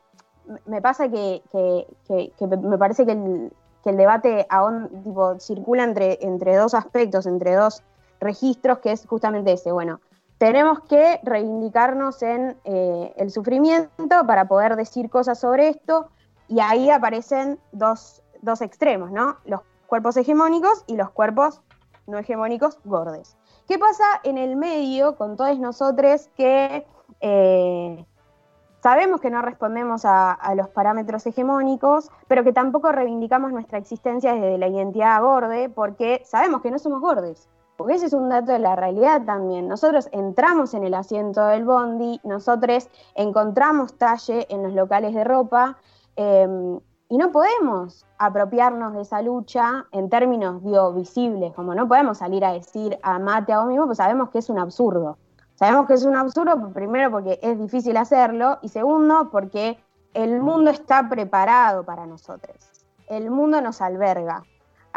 me 0.66 0.82
pasa 0.82 1.10
que, 1.10 1.42
me 2.62 2.78
parece 2.78 3.06
que 3.06 3.12
el, 3.12 3.98
debate 3.98 4.48
tipo, 5.04 5.40
circula 5.40 5.84
entre, 5.84 6.20
entre 6.22 6.56
dos 6.56 6.74
aspectos, 6.74 7.26
entre 7.26 7.56
dos 7.56 7.84
registros, 8.20 8.80
que 8.80 8.92
es 8.92 9.06
justamente 9.06 9.54
ese. 9.54 9.72
Bueno, 9.72 10.00
tenemos 10.38 10.82
que 10.82 11.20
reivindicarnos 11.24 12.22
en 12.22 12.58
eh, 12.64 13.14
el 13.18 13.32
sufrimiento 13.32 14.26
para 14.28 14.48
poder 14.48 14.76
decir 14.76 15.10
cosas 15.10 15.40
sobre 15.40 15.70
esto 15.70 16.10
y 16.48 16.60
ahí 16.60 16.90
aparecen 16.90 17.60
dos, 17.72 18.22
extremos, 18.62 19.12
¿no? 19.12 19.38
Los 19.46 19.62
cuerpos 19.88 20.16
hegemónicos 20.16 20.84
y 20.88 20.96
los 20.96 21.10
cuerpos 21.10 21.62
no 22.06 22.18
hegemónicos 22.18 22.80
gordes. 22.86 23.36
¿Qué 23.68 23.78
pasa 23.78 24.06
en 24.24 24.38
el 24.38 24.56
medio 24.56 25.18
con 25.18 25.36
todos 25.36 25.58
nosotros 25.60 26.30
que 26.38 26.86
eh, 27.20 28.06
sabemos 28.82 29.20
que 29.20 29.30
no 29.30 29.42
respondemos 29.42 30.06
a, 30.06 30.32
a, 30.32 30.56
los 30.56 30.70
parámetros 30.70 31.26
hegemónicos, 31.26 32.10
pero 32.28 32.44
que 32.46 32.54
tampoco 32.54 32.92
reivindicamos 32.92 33.52
nuestra 33.52 33.80
existencia 33.80 34.34
desde 34.34 34.58
la 34.58 34.68
identidad 34.68 35.22
gorde 35.22 35.68
porque 35.68 36.22
sabemos 36.24 36.62
que 36.62 36.72
no 36.72 36.80
somos 36.80 37.02
gordes? 37.02 37.50
Porque 37.78 37.94
ese 37.94 38.08
es 38.08 38.14
un 38.14 38.28
dato 38.28 38.52
de 38.52 38.60
la 38.60 38.76
realidad 38.76 39.22
también. 39.24 39.68
Nosotros 39.68 40.10
entramos 40.12 40.74
en 40.74 40.84
el 40.84 40.96
asiento 40.96 41.46
del 41.46 41.64
bondi, 41.64 42.20
nosotros 42.24 42.90
encontramos 43.16 43.94
talle 43.98 44.48
en 44.50 44.64
los 44.64 44.74
locales 44.74 45.14
de 45.14 45.24
ropa 45.24 45.78
em, 46.16 46.80
y 47.08 47.18
no 47.18 47.32
podemos 47.32 48.06
apropiarnos 48.18 48.94
de 48.94 49.02
esa 49.02 49.22
lucha 49.22 49.86
en 49.92 50.10
términos, 50.10 50.64
digo, 50.64 50.92
visibles, 50.92 51.54
como 51.54 51.76
no 51.76 51.88
podemos 51.88 52.18
salir 52.18 52.44
a 52.44 52.52
decir 52.52 52.98
amate 53.04 53.54
a 53.54 53.60
vos 53.60 53.68
mismo, 53.68 53.86
pues 53.86 54.00
sabemos 54.00 54.30
que 54.32 54.40
es 54.40 54.50
un 54.50 54.60
absurdo. 54.60 55.18
Sabemos 55.54 55.88
que 55.88 55.94
es 55.94 56.04
un 56.04 56.16
absurdo, 56.16 56.72
primero 56.74 57.12
porque 57.12 57.40
es 57.42 57.60
difícil 57.60 57.96
hacerlo 57.98 58.60
y 58.62 58.70
segundo 58.70 59.30
porque 59.32 59.80
el 60.14 60.42
mundo 60.42 60.72
está 60.72 61.08
preparado 61.08 61.84
para 61.84 62.06
nosotros. 62.06 62.58
El 63.08 63.32
mundo 63.32 63.62
nos 63.62 63.82
alberga 63.82 64.44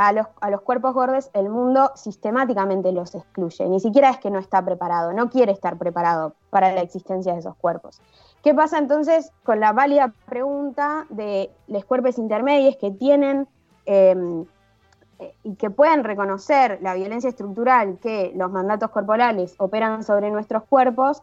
a 0.09 0.13
los, 0.51 0.61
cuerpos 0.63 0.95
gordos 0.95 1.31
el 1.35 1.49
mundo 1.49 1.93
sistemáticamente 1.95 2.93
los 2.93 3.15
excluye. 3.15 3.69
Ni 3.69 3.81
siquiera 3.81 4.11
es 4.11 4.19
que 4.19 4.31
no 4.31 4.39
está 4.39 4.65
preparado, 4.65 5.13
no 5.13 5.29
quiere 5.29 5.53
estar 5.53 5.77
preparado 5.77 6.35
para 6.51 6.73
la 6.73 6.81
existencia 6.81 7.33
de 7.33 7.41
esos 7.41 7.57
cuerpos. 7.57 8.01
¿Qué 8.43 8.55
pasa 8.55 8.79
entonces 8.79 9.33
con 9.45 9.61
la 9.61 9.73
válida 9.73 10.13
pregunta 10.27 11.07
de 11.11 11.51
los 11.67 11.85
cuerpos 11.85 12.19
intermedios 12.19 12.77
que 12.77 12.91
tienen 12.91 13.47
em, 13.87 14.47
y 15.43 15.55
que 15.57 15.69
pueden 15.69 16.05
reconocer 16.05 16.79
la 16.81 16.95
violencia 16.95 17.29
estructural 17.29 17.99
que 17.99 18.33
los 18.35 18.51
mandatos 18.51 18.91
corporales 18.91 19.55
operan 19.59 20.03
sobre 20.03 20.31
nuestros 20.31 20.63
cuerpos? 20.65 21.23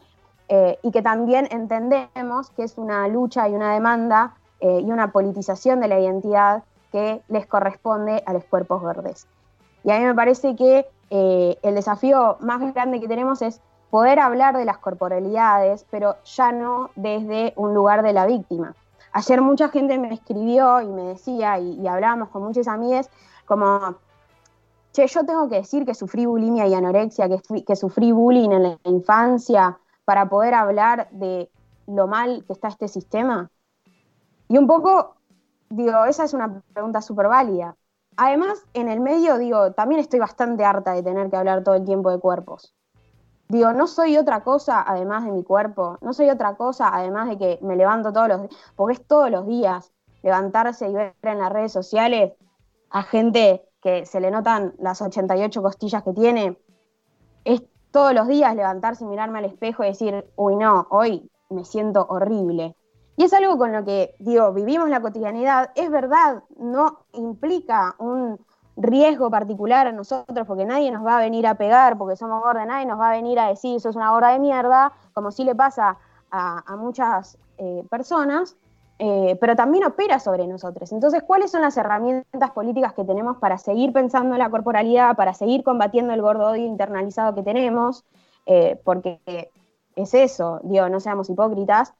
eh, 0.49 0.79
y 0.81 0.91
que 0.91 1.01
también 1.01 1.47
entendemos 1.51 2.49
que 2.51 2.63
es 2.63 2.77
una 2.77 3.07
lucha 3.07 3.49
y 3.49 3.53
una 3.53 3.73
demanda 3.73 4.35
eh, 4.59 4.81
y 4.81 4.91
una 4.91 5.11
politización 5.11 5.79
de 5.81 5.87
la 5.87 5.99
identidad 5.99 6.63
que 6.91 7.21
les 7.27 7.45
corresponde 7.45 8.23
a 8.25 8.33
los 8.33 8.43
cuerpos 8.45 8.83
verdes. 8.83 9.27
Y 9.83 9.91
a 9.91 9.99
mí 9.99 10.05
me 10.05 10.15
parece 10.15 10.55
que 10.55 10.87
eh, 11.09 11.57
el 11.61 11.75
desafío 11.75 12.37
más 12.41 12.73
grande 12.73 12.99
que 12.99 13.07
tenemos 13.07 13.41
es 13.41 13.61
poder 13.89 14.19
hablar 14.19 14.57
de 14.57 14.65
las 14.65 14.77
corporalidades, 14.79 15.85
pero 15.89 16.15
ya 16.23 16.51
no 16.51 16.89
desde 16.95 17.53
un 17.55 17.73
lugar 17.73 18.03
de 18.03 18.13
la 18.13 18.25
víctima. 18.25 18.75
Ayer 19.13 19.41
mucha 19.41 19.69
gente 19.69 19.97
me 19.97 20.13
escribió 20.13 20.81
y 20.81 20.87
me 20.87 21.03
decía, 21.03 21.57
y, 21.59 21.79
y 21.79 21.87
hablábamos 21.87 22.29
con 22.29 22.43
muchas 22.43 22.67
amigas, 22.67 23.09
como, 23.45 23.95
che, 24.91 25.07
yo 25.07 25.25
tengo 25.25 25.47
que 25.49 25.55
decir 25.55 25.85
que 25.85 25.93
sufrí 25.93 26.25
bulimia 26.25 26.67
y 26.67 26.73
anorexia, 26.73 27.29
que, 27.29 27.63
que 27.63 27.75
sufrí 27.75 28.11
bullying 28.11 28.51
en 28.51 28.63
la 28.63 28.77
infancia 28.83 29.79
para 30.03 30.27
poder 30.27 30.53
hablar 30.53 31.09
de 31.11 31.49
lo 31.87 32.07
mal 32.07 32.43
que 32.45 32.53
está 32.53 32.67
este 32.67 32.87
sistema. 32.87 33.49
Y 34.49 34.57
un 34.57 34.67
poco, 34.67 35.15
digo, 35.69 36.05
esa 36.05 36.23
es 36.23 36.33
una 36.33 36.61
pregunta 36.73 37.01
súper 37.01 37.27
válida. 37.27 37.75
Además, 38.15 38.63
en 38.73 38.87
el 38.87 38.99
medio, 38.99 39.37
digo, 39.37 39.73
también 39.73 40.01
estoy 40.01 40.19
bastante 40.19 40.65
harta 40.65 40.93
de 40.93 41.03
tener 41.03 41.29
que 41.29 41.37
hablar 41.37 41.63
todo 41.63 41.75
el 41.75 41.85
tiempo 41.85 42.09
de 42.09 42.19
cuerpos. 42.19 42.73
Digo, 43.49 43.71
no 43.73 43.87
soy 43.87 44.17
otra 44.17 44.43
cosa 44.43 44.83
además 44.85 45.23
de 45.23 45.31
mi 45.31 45.43
cuerpo, 45.43 45.97
no 46.01 46.13
soy 46.13 46.29
otra 46.29 46.55
cosa 46.55 46.89
además 46.93 47.29
de 47.29 47.37
que 47.37 47.59
me 47.61 47.75
levanto 47.75 48.11
todos 48.11 48.27
los 48.27 48.41
días, 48.41 48.55
porque 48.75 48.93
es 48.93 49.07
todos 49.07 49.31
los 49.31 49.47
días 49.47 49.93
levantarse 50.21 50.89
y 50.89 50.93
ver 50.93 51.15
en 51.21 51.39
las 51.39 51.51
redes 51.51 51.71
sociales 51.71 52.33
a 52.89 53.03
gente 53.03 53.63
que 53.81 54.05
se 54.05 54.19
le 54.19 54.31
notan 54.31 54.73
las 54.79 55.01
88 55.01 55.61
costillas 55.61 56.03
que 56.03 56.13
tiene. 56.13 56.57
Es 57.45 57.63
todos 57.91 58.13
los 58.13 58.27
días 58.27 58.55
levantarse 58.55 59.05
y 59.05 59.07
mirarme 59.07 59.39
al 59.39 59.45
espejo 59.45 59.83
y 59.83 59.87
decir, 59.87 60.25
uy, 60.35 60.55
no, 60.55 60.87
hoy 60.89 61.31
me 61.49 61.63
siento 61.63 62.05
horrible. 62.09 62.75
Y 63.17 63.23
es 63.23 63.33
algo 63.33 63.57
con 63.57 63.71
lo 63.73 63.83
que, 63.83 64.13
digo, 64.19 64.53
vivimos 64.53 64.89
la 64.89 65.01
cotidianidad, 65.01 65.71
es 65.73 65.89
verdad, 65.89 66.43
no 66.59 66.99
implica 67.13 67.95
un 67.97 68.39
riesgo 68.75 69.31
particular 69.31 69.87
a 69.87 69.91
nosotros, 69.91 70.45
porque 70.45 70.65
nadie 70.65 70.91
nos 70.91 71.03
va 71.03 71.17
a 71.17 71.21
venir 71.21 71.47
a 71.47 71.55
pegar, 71.55 71.97
porque 71.97 72.15
somos 72.15 72.43
gordas, 72.43 72.67
nadie 72.67 72.85
nos 72.85 72.99
va 72.99 73.09
a 73.09 73.13
venir 73.13 73.39
a 73.39 73.47
decir, 73.47 73.81
sos 73.81 73.95
una 73.95 74.11
gorda 74.11 74.33
de 74.33 74.39
mierda, 74.39 74.93
como 75.13 75.31
sí 75.31 75.43
le 75.43 75.55
pasa 75.55 75.97
a, 76.29 76.75
muchas 76.77 77.39
eh, 77.57 77.83
personas, 77.89 78.55
eh, 78.99 79.35
pero 79.41 79.55
también 79.55 79.83
opera 79.85 80.19
sobre 80.19 80.45
nosotros. 80.45 80.91
Entonces, 80.91 81.23
¿cuáles 81.23 81.49
son 81.49 81.63
las 81.63 81.75
herramientas 81.75 82.51
políticas 82.51 82.93
que 82.93 83.03
tenemos 83.03 83.37
para 83.37 83.57
seguir 83.57 83.93
pensando 83.93 84.35
en 84.35 84.39
la 84.39 84.51
corporalidad, 84.51 85.15
para 85.15 85.33
seguir 85.33 85.63
combatiendo 85.63 86.13
el 86.13 86.21
gordo 86.21 86.51
odio 86.51 86.67
internalizado 86.67 87.33
que 87.33 87.41
tenemos? 87.41 88.05
Eh, 88.45 88.79
porque 88.83 89.49
es 89.95 90.13
eso, 90.13 90.59
digo, 90.61 90.87
no 90.87 90.99
seamos 90.99 91.31
hipócritas, 91.31 91.95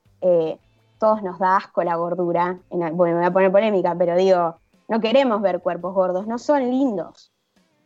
todos 1.00 1.24
nos 1.24 1.40
da 1.40 1.58
asco 1.58 1.84
la 1.84 1.96
gordura, 1.96 2.60
bueno, 2.70 2.96
me 2.96 3.12
voy 3.16 3.26
a 3.26 3.32
poner 3.32 3.52
polémica, 3.52 3.96
pero 3.98 4.16
digo, 4.16 4.58
no 4.88 5.00
queremos 5.00 5.42
ver 5.42 5.62
cuerpos 5.62 5.94
gordos, 5.94 6.28
no 6.28 6.38
son 6.38 6.70
lindos. 6.70 7.32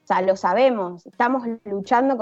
O 0.03 0.07
sea, 0.07 0.21
lo 0.21 0.35
sabemos, 0.35 1.05
estamos 1.05 1.43
luchando 1.65 2.17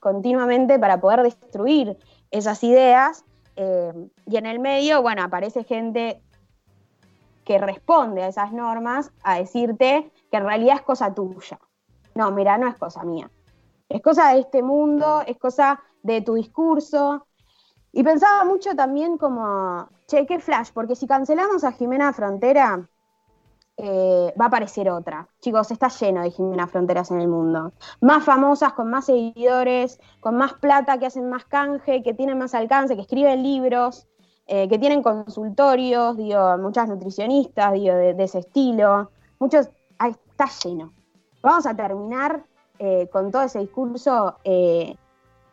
continuamente 0.00 0.78
para 0.78 1.00
poder 1.00 1.22
destruir 1.22 1.98
esas 2.30 2.62
ideas 2.64 3.24
eh, 3.56 3.92
y 4.26 4.36
en 4.36 4.46
el 4.46 4.58
medio, 4.58 5.02
bueno, 5.02 5.22
aparece 5.22 5.64
gente 5.64 6.22
que 7.44 7.58
responde 7.58 8.22
a 8.22 8.28
esas 8.28 8.52
normas 8.52 9.12
a 9.22 9.38
decirte 9.38 10.10
que 10.30 10.36
en 10.36 10.44
realidad 10.44 10.76
es 10.76 10.82
cosa 10.82 11.14
tuya. 11.14 11.58
No, 12.14 12.30
mira, 12.30 12.56
no 12.58 12.68
es 12.68 12.76
cosa 12.76 13.04
mía. 13.04 13.30
Es 13.88 14.00
cosa 14.00 14.32
de 14.32 14.40
este 14.40 14.62
mundo, 14.62 15.22
es 15.26 15.36
cosa 15.36 15.80
de 16.02 16.22
tu 16.22 16.34
discurso. 16.34 17.26
Y 17.92 18.02
pensaba 18.02 18.44
mucho 18.44 18.74
también 18.74 19.18
como, 19.18 19.88
che, 20.06 20.26
qué 20.26 20.38
flash, 20.38 20.70
porque 20.72 20.96
si 20.96 21.06
cancelamos 21.06 21.64
a 21.64 21.72
Jimena 21.72 22.12
Frontera, 22.12 22.88
eh, 23.76 24.32
va 24.40 24.44
a 24.44 24.48
aparecer 24.48 24.88
otra. 24.88 25.28
Chicos, 25.40 25.70
está 25.70 25.88
lleno 25.88 26.22
de 26.22 26.30
Jimena 26.30 26.66
Fronteras 26.66 27.10
en 27.10 27.20
el 27.20 27.28
mundo. 27.28 27.72
Más 28.00 28.24
famosas, 28.24 28.72
con 28.74 28.88
más 28.88 29.06
seguidores, 29.06 29.98
con 30.20 30.36
más 30.36 30.54
plata, 30.54 30.98
que 30.98 31.06
hacen 31.06 31.28
más 31.28 31.44
canje, 31.44 32.02
que 32.02 32.14
tienen 32.14 32.38
más 32.38 32.54
alcance, 32.54 32.94
que 32.94 33.02
escriben 33.02 33.42
libros, 33.42 34.06
eh, 34.46 34.68
que 34.68 34.78
tienen 34.78 35.02
consultorios, 35.02 36.16
digo, 36.16 36.58
muchas 36.58 36.88
nutricionistas, 36.88 37.72
digo, 37.72 37.94
de, 37.94 38.14
ese 38.22 38.40
estilo. 38.40 39.10
Muchos, 39.40 39.68
ahí 39.98 40.14
está 40.30 40.46
lleno. 40.62 40.92
Vamos 41.42 41.66
a 41.66 41.74
terminar 41.74 42.44
eh, 42.78 43.08
con 43.10 43.30
todo 43.30 43.42
ese 43.42 43.58
discurso 43.58 44.36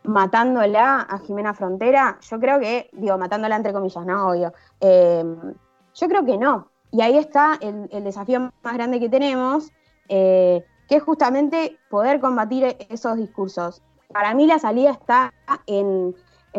matándola 0.03 1.01
a 1.01 1.19
Jimena 1.19 1.53
Frontera. 1.53 2.17
Yo 2.21 2.39
creo 2.39 2.59
que, 2.59 2.89
digo, 2.93 3.17
matándola 3.17 3.55
entre 3.55 3.73
comillas, 3.73 4.05
¿no? 4.05 4.29
Obvio. 4.29 4.53
yo 4.81 6.07
creo 6.07 6.25
que 6.25 6.37
no, 6.37 6.71
y 6.91 7.01
ahí 7.01 7.17
está 7.17 7.57
el, 7.61 8.03
desafío 8.03 8.51
más 8.61 8.73
grande 8.73 8.99
que 8.99 9.09
tenemos, 9.09 9.71
eh, 10.09 10.63
que 10.89 10.97
es 10.97 11.03
justamente 11.03 11.77
poder 11.89 12.19
combatir 12.19 12.75
esos 12.89 13.15
discursos. 13.15 13.81
Para 14.09 14.33
mí 14.35 14.45
la 14.45 14.59
salida 14.59 14.91
está 14.91 15.33
en, 15.67 16.13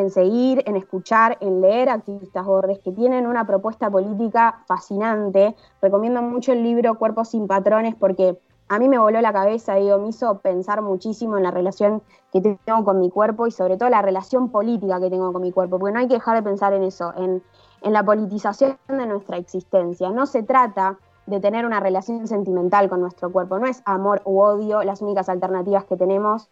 seguir, 0.08 0.62
en 0.66 0.76
escuchar, 0.76 1.36
en 1.42 1.60
leer 1.60 1.90
activistas 1.90 2.46
gordes 2.46 2.78
que 2.78 2.92
tienen 2.92 3.26
una 3.26 3.46
propuesta 3.46 3.90
política 3.90 4.64
fascinante. 4.66 5.54
Recomiendo 5.82 6.22
mucho 6.22 6.52
el 6.52 6.62
libro 6.62 6.98
Cuerpos 6.98 7.28
sin 7.28 7.46
Patrones 7.46 7.94
porque 7.94 8.40
a 8.68 8.78
mí 8.78 8.88
me 8.88 8.98
voló 8.98 9.20
la 9.20 9.32
cabeza, 9.32 9.74
digo, 9.74 9.98
me 9.98 10.08
hizo 10.08 10.38
pensar 10.38 10.82
muchísimo 10.82 11.36
en 11.36 11.42
la 11.42 11.50
relación 11.50 12.02
que 12.32 12.40
tengo 12.40 12.84
con 12.84 13.00
mi 13.00 13.10
cuerpo 13.10 13.46
y 13.46 13.50
sobre 13.50 13.76
todo 13.76 13.90
la 13.90 14.02
relación 14.02 14.48
política 14.48 14.98
que 15.00 15.10
tengo 15.10 15.32
con 15.32 15.42
mi 15.42 15.52
cuerpo, 15.52 15.78
porque 15.78 15.92
no 15.92 16.00
hay 16.00 16.08
que 16.08 16.14
dejar 16.14 16.36
de 16.36 16.42
pensar 16.42 16.72
en 16.72 16.82
eso, 16.82 17.12
en 17.16 17.42
la 17.92 18.02
politización 18.02 18.78
de 18.88 19.06
nuestra 19.06 19.36
existencia. 19.36 20.10
No 20.10 20.26
se 20.26 20.42
trata 20.42 20.98
de 21.26 21.40
tener 21.40 21.66
una 21.66 21.80
relación 21.80 22.26
sentimental 22.26 22.88
con 22.88 23.00
nuestro 23.00 23.30
cuerpo, 23.30 23.58
no 23.58 23.66
es 23.66 23.82
amor 23.84 24.22
u 24.24 24.40
odio 24.40 24.82
las 24.82 25.02
únicas 25.02 25.28
alternativas 25.28 25.84
que 25.84 25.96
tenemos 25.96 26.48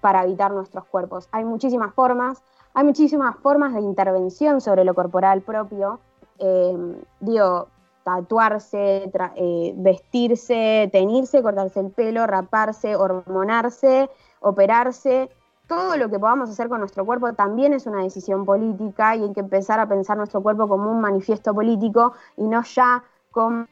para 0.00 0.20
habitar 0.20 0.52
nuestros 0.52 0.84
cuerpos. 0.86 1.28
Hay 1.32 1.44
muchísimas 1.44 1.94
formas, 1.94 2.42
hay 2.74 2.84
muchísimas 2.84 3.36
formas 3.36 3.74
de 3.74 3.80
intervención 3.80 4.60
sobre 4.60 4.84
lo 4.84 4.94
corporal 4.94 5.42
propio. 5.42 6.00
Eh, 6.38 7.02
digo, 7.20 7.68
tatuarse, 8.04 9.10
eh, 9.36 9.74
vestirse, 9.76 10.88
teñirse, 10.92 11.42
cortarse 11.42 11.80
el 11.80 11.90
pelo, 11.90 12.26
raparse, 12.26 12.96
hormonarse, 12.96 14.08
operarse, 14.40 15.30
todo 15.70 15.96
lo 15.96 16.10
que 16.10 16.18
podamos 16.18 16.50
hacer 16.50 16.68
con 16.68 16.80
nuestro 16.80 17.06
cuerpo 17.06 17.32
también 17.34 17.72
es 17.72 17.86
una 17.86 18.02
decisión 18.02 18.44
política 18.44 19.14
y 19.14 19.22
hay 19.22 19.32
que 19.32 19.38
empezar 19.38 19.78
a 19.78 19.88
pensar 19.88 20.16
nuestro 20.16 20.42
cuerpo 20.42 20.66
como 20.66 20.90
un 20.90 21.00
manifiesto 21.00 21.54
político 21.54 22.12
y 22.36 22.48
no 22.48 22.64
ya 22.64 23.04
como 23.30 23.68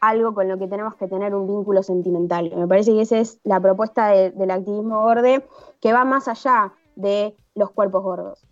algo 0.00 0.34
con 0.34 0.48
lo 0.48 0.58
que 0.58 0.66
tenemos 0.66 0.96
que 0.96 1.06
tener 1.06 1.36
un 1.36 1.46
vínculo 1.46 1.84
sentimental. 1.84 2.52
Me 2.56 2.66
parece 2.66 2.92
que 2.92 3.02
esa 3.02 3.18
es 3.18 3.38
la 3.44 3.60
propuesta 3.60 4.08
del 4.08 4.50
activismo 4.50 5.02
gordo, 5.02 5.44
que 5.80 5.92
va 5.92 6.04
más 6.04 6.26
allá 6.26 6.72
de 6.96 7.36
los 7.54 7.70
cuerpos 7.70 8.02
gordos. 8.02 8.44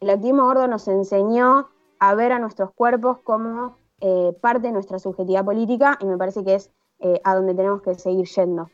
El 0.00 0.10
activismo 0.10 0.44
gordo 0.44 0.68
nos 0.68 0.86
enseñó 0.86 1.68
a 1.98 2.14
ver 2.14 2.32
a 2.32 2.38
nuestros 2.38 2.72
cuerpos 2.72 3.20
como 3.24 3.78
eh, 4.00 4.32
parte 4.40 4.68
de 4.68 4.72
nuestra 4.72 4.98
subjetividad 4.98 5.44
política 5.44 5.98
y 6.00 6.06
me 6.06 6.16
parece 6.16 6.44
que 6.44 6.54
es 6.54 6.70
eh, 7.00 7.20
a 7.24 7.34
donde 7.34 7.54
tenemos 7.54 7.82
que 7.82 7.94
seguir 7.94 8.26
yendo. 8.26 8.70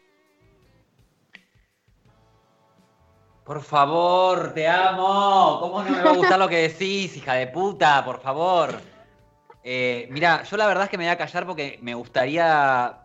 Por 3.44 3.60
favor, 3.60 4.52
te 4.54 4.66
amo. 4.66 5.58
¿Cómo 5.60 5.82
no 5.82 5.90
me 5.90 6.02
va 6.02 6.10
a 6.10 6.16
gustar 6.16 6.38
lo 6.38 6.48
que 6.48 6.68
decís, 6.68 7.14
hija 7.16 7.34
de 7.34 7.46
puta? 7.46 8.02
Por 8.04 8.20
favor. 8.20 8.70
Eh, 9.62 10.08
mira, 10.10 10.42
yo 10.44 10.56
la 10.56 10.66
verdad 10.66 10.84
es 10.84 10.90
que 10.90 10.98
me 10.98 11.04
voy 11.04 11.12
a 11.12 11.18
callar 11.18 11.46
porque 11.46 11.78
me 11.82 11.94
gustaría 11.94 13.00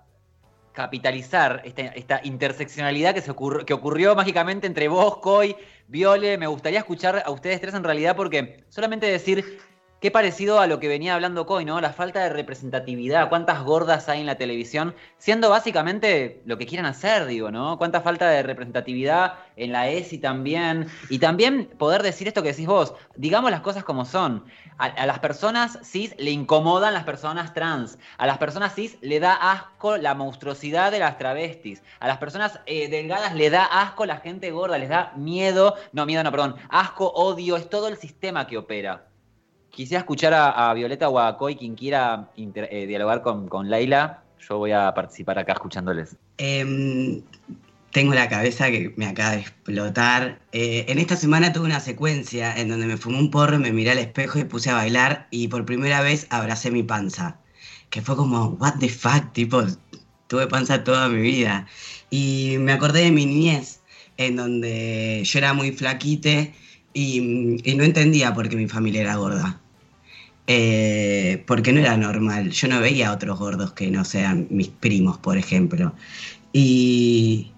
capitalizar 0.72 1.62
esta, 1.66 2.22
interseccionalidad 2.24 3.14
que, 3.14 3.22
se 3.22 3.34
que 3.66 3.74
ocurrió 3.74 4.16
mágicamente 4.16 4.66
entre 4.66 4.88
vos, 4.88 5.18
Coy, 5.18 5.56
Viole. 5.88 6.38
Me 6.38 6.48
gustaría 6.48 6.80
escuchar 6.80 7.22
a 7.26 7.32
ustedes 7.32 7.60
tres 7.60 7.74
en 7.74 7.84
realidad 7.84 8.16
porque 8.16 8.64
solamente 8.70 9.06
decir 9.08 9.60
Qué 10.00 10.12
parecido 10.12 10.62
a 10.62 10.68
lo 10.68 10.80
que 10.80 10.88
venía 10.88 11.14
hablando 11.14 11.46
Coy, 11.46 11.66
¿no? 11.66 11.82
La 11.82 11.92
falta 11.92 12.24
de 12.24 12.30
representatividad, 12.30 13.28
cuántas 13.28 13.62
gordas 13.66 14.08
hay 14.08 14.22
en 14.22 14.28
la 14.28 14.38
televisión, 14.38 14.96
siendo 15.18 15.50
básicamente 15.50 16.42
lo 16.46 16.58
que 16.58 16.66
quieran 16.66 16.86
hacer, 16.86 17.26
digo, 17.26 17.52
¿no? 17.52 17.78
Cuánta 17.78 18.00
falta 18.00 18.30
de 18.30 18.42
representatividad 18.42 19.34
en 19.58 19.74
la 19.74 19.90
ESI 19.90 20.20
también. 20.20 20.88
Y 21.10 21.20
también 21.20 21.66
poder 21.78 22.02
decir 22.02 22.30
esto 22.30 22.42
que 22.42 22.52
decís 22.52 22.66
vos, 22.66 22.94
digamos 23.18 23.52
las 23.52 23.60
cosas 23.60 23.84
como 23.84 24.06
son. 24.06 24.46
A, 24.78 25.06
las 25.06 25.20
personas 25.20 25.78
cis 25.84 26.16
le 26.18 26.32
incomodan 26.32 26.94
las 26.94 27.04
personas 27.04 27.54
trans. 27.54 28.00
A 28.18 28.26
las 28.26 28.38
personas 28.38 28.76
cis 28.76 28.98
le 29.02 29.20
da 29.20 29.34
asco 29.34 29.98
la 29.98 30.16
monstruosidad 30.16 30.94
de 30.94 31.00
las 31.00 31.18
travestis. 31.18 31.84
A 32.00 32.08
las 32.08 32.20
personas 32.20 32.62
eh, 32.68 32.88
delgadas 32.88 33.36
le 33.36 33.50
da 33.50 33.66
asco 33.66 34.06
la 34.06 34.20
gente 34.20 34.50
gorda, 34.52 34.78
les 34.78 34.88
da 34.88 35.12
miedo, 35.18 35.76
no, 35.92 36.06
miedo 36.06 36.24
no, 36.24 36.32
perdón, 36.32 36.56
asco, 36.70 37.10
odio, 37.10 37.58
es 37.58 37.70
todo 37.70 37.90
el 37.90 37.98
sistema 37.98 38.48
que 38.48 38.58
opera. 38.58 39.09
Quisiera 39.72 40.00
escuchar 40.00 40.34
a, 40.34 40.74
Violeta 40.74 41.10
o 41.10 41.20
a 41.20 41.38
Coy, 41.38 41.56
quien 41.56 41.76
quiera 41.76 42.30
eh, 42.36 42.86
dialogar 42.88 43.22
con, 43.22 43.48
con 43.48 43.70
Laila. 43.70 44.24
Yo 44.48 44.58
voy 44.58 44.72
a 44.72 44.94
participar 44.94 45.38
acá 45.38 45.54
escuchándoles. 45.54 46.16
Em, 46.38 47.22
tengo 47.92 48.14
la 48.14 48.30
cabeza 48.30 48.70
que 48.70 48.94
me 48.98 49.06
acaba 49.06 49.32
de 49.32 49.42
explotar. 49.42 50.40
Eh, 50.52 50.86
en 50.88 51.00
esta 51.00 51.16
semana 51.16 51.54
tuve 51.54 51.66
una 51.66 51.80
secuencia 51.80 52.56
en 52.56 52.70
donde 52.70 52.86
me 52.88 52.98
fumé 52.98 53.20
un 53.20 53.32
porro, 53.32 53.60
me 53.60 53.72
miré 53.72 53.92
al 53.92 54.00
espejo 54.00 54.40
y 54.40 54.44
puse 54.44 54.70
a 54.70 54.76
bailar 54.76 55.28
y 55.32 55.48
por 55.48 55.66
primera 55.66 56.02
vez 56.02 56.28
abracé 56.30 56.72
mi 56.72 56.84
panza. 56.84 57.40
Que 57.90 58.02
fue 58.02 58.16
como, 58.16 58.50
what 58.60 58.76
the 58.80 58.90
fuck, 58.90 59.34
tipo, 59.34 59.64
tuve 60.28 60.48
panza 60.48 60.84
toda 60.84 61.10
mi 61.10 61.22
vida. 61.22 61.68
Y 62.10 62.58
me 62.60 62.72
acordé 62.72 63.02
de 63.02 63.12
mi 63.12 63.26
niñez, 63.26 63.82
en 64.18 64.36
donde 64.36 65.22
yo 65.24 65.40
era 65.40 65.54
muy 65.54 65.72
flaquite 65.72 66.54
y, 67.00 67.76
no 67.76 67.84
entendía 67.84 68.34
por 68.34 68.50
qué 68.50 68.56
mi 68.58 68.68
familia 68.68 69.02
era 69.02 69.16
gorda. 69.16 69.62
Eh, 70.48 71.44
porque 71.48 71.72
no 71.72 71.80
era 71.80 71.96
normal. 71.96 72.52
Yo 72.52 72.68
no 72.68 72.80
veía 72.82 73.10
a 73.10 73.14
otros 73.14 73.40
gordos 73.40 73.72
que 73.74 73.90
no 73.92 74.04
sean 74.04 74.48
mis 74.50 74.70
primos, 74.70 75.18
por 75.18 75.38
ejemplo. 75.38 75.94
Y, 76.52 77.52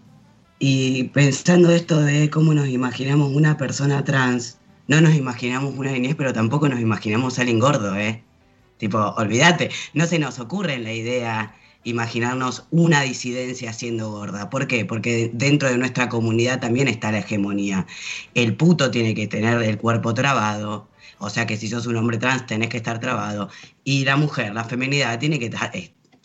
pensando 1.14 1.72
esto 1.72 2.02
de 2.02 2.30
cómo 2.30 2.54
nos 2.54 2.68
imaginamos 2.68 3.34
una 3.34 3.58
persona 3.58 4.04
trans, 4.04 4.60
no 4.88 5.02
nos 5.02 5.16
imaginamos 5.16 5.74
una 5.76 5.92
niñez, 5.92 6.16
pero 6.16 6.34
tampoco 6.34 6.70
nos 6.70 6.80
imaginamos 6.80 7.38
a 7.38 7.42
alguien 7.42 7.60
gordo, 7.60 7.96
¿eh? 7.96 8.24
Tipo, 8.78 9.00
olvídate, 9.18 9.70
no 9.94 10.06
se 10.06 10.20
nos 10.20 10.40
ocurre 10.40 10.78
la 10.80 10.94
idea 10.94 11.56
imaginarnos 11.84 12.66
una 12.72 13.02
disidencia 13.02 13.74
siendo 13.74 14.12
gorda. 14.12 14.50
¿Por 14.50 14.68
qué? 14.68 14.86
Porque 14.86 15.32
dentro 15.34 15.70
de 15.70 15.78
nuestra 15.78 16.10
comunidad 16.10 16.60
también 16.60 16.88
está 16.88 17.12
la 17.12 17.20
hegemonía. 17.20 17.88
El 18.34 18.56
puto 18.56 18.92
tiene 18.92 19.16
que 19.16 19.28
tener 19.28 19.62
el 19.64 19.78
cuerpo 19.78 20.14
trabado, 20.14 20.88
o 21.20 21.30
sea 21.30 21.46
que 21.48 21.58
si 21.58 21.68
sos 21.68 21.88
un 21.88 21.96
hombre 21.98 22.18
trans 22.18 22.46
tenés 22.48 22.70
que 22.70 22.78
estar 22.78 23.00
trabado. 23.00 23.50
Y 23.84 24.06
la 24.06 24.18
mujer, 24.18 24.54
la 24.54 24.64
feminidad, 24.64 25.20
tiene 25.20 25.40
que 25.40 25.50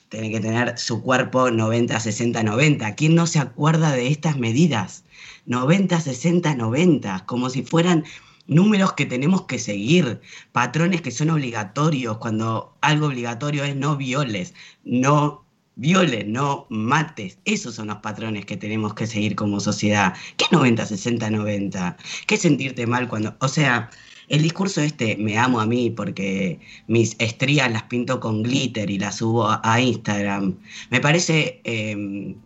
tiene 0.08 0.30
que 0.30 0.40
tener 0.40 0.78
su 0.78 1.02
cuerpo 1.02 1.50
90, 1.50 1.98
60, 1.98 2.42
90. 2.42 2.94
¿Quién 2.94 3.14
no 3.14 3.26
se 3.26 3.38
acuerda 3.40 3.92
de 3.92 4.08
estas 4.08 4.36
medidas? 4.38 5.04
90, 5.46 6.00
60, 6.00 6.54
90, 6.54 7.26
como 7.26 7.50
si 7.50 7.62
fueran 7.62 8.04
números 8.46 8.92
que 8.92 9.06
tenemos 9.06 9.42
que 9.42 9.58
seguir, 9.58 10.20
patrones 10.52 11.02
que 11.02 11.10
son 11.10 11.30
obligatorios, 11.30 12.18
cuando 12.18 12.76
algo 12.80 13.06
obligatorio 13.06 13.64
es 13.64 13.76
no 13.76 13.96
violes, 13.96 14.54
no 14.84 15.45
violes, 15.76 16.26
no 16.26 16.66
mates. 16.70 17.38
Esos 17.44 17.76
son 17.76 17.88
los 17.88 17.98
patrones 17.98 18.44
que 18.46 18.56
tenemos 18.56 18.94
que 18.94 19.06
seguir 19.06 19.36
como 19.36 19.60
sociedad. 19.60 20.14
¿Qué 20.36 20.46
90, 20.50 20.86
60, 20.86 21.30
90? 21.30 21.96
¿Qué 22.26 22.36
sentirte 22.36 22.86
mal 22.86 23.08
cuando... 23.08 23.36
O 23.40 23.48
sea, 23.48 23.90
el 24.28 24.42
discurso 24.42 24.80
este, 24.80 25.16
me 25.16 25.38
amo 25.38 25.60
a 25.60 25.66
mí 25.66 25.90
porque 25.90 26.60
mis 26.88 27.16
estrías 27.18 27.70
las 27.70 27.84
pinto 27.84 28.20
con 28.20 28.42
glitter 28.42 28.90
y 28.90 28.98
las 28.98 29.16
subo 29.16 29.48
a, 29.62 29.80
Instagram, 29.80 30.58
me 30.90 31.00
parece 31.00 31.60
em, 31.64 32.36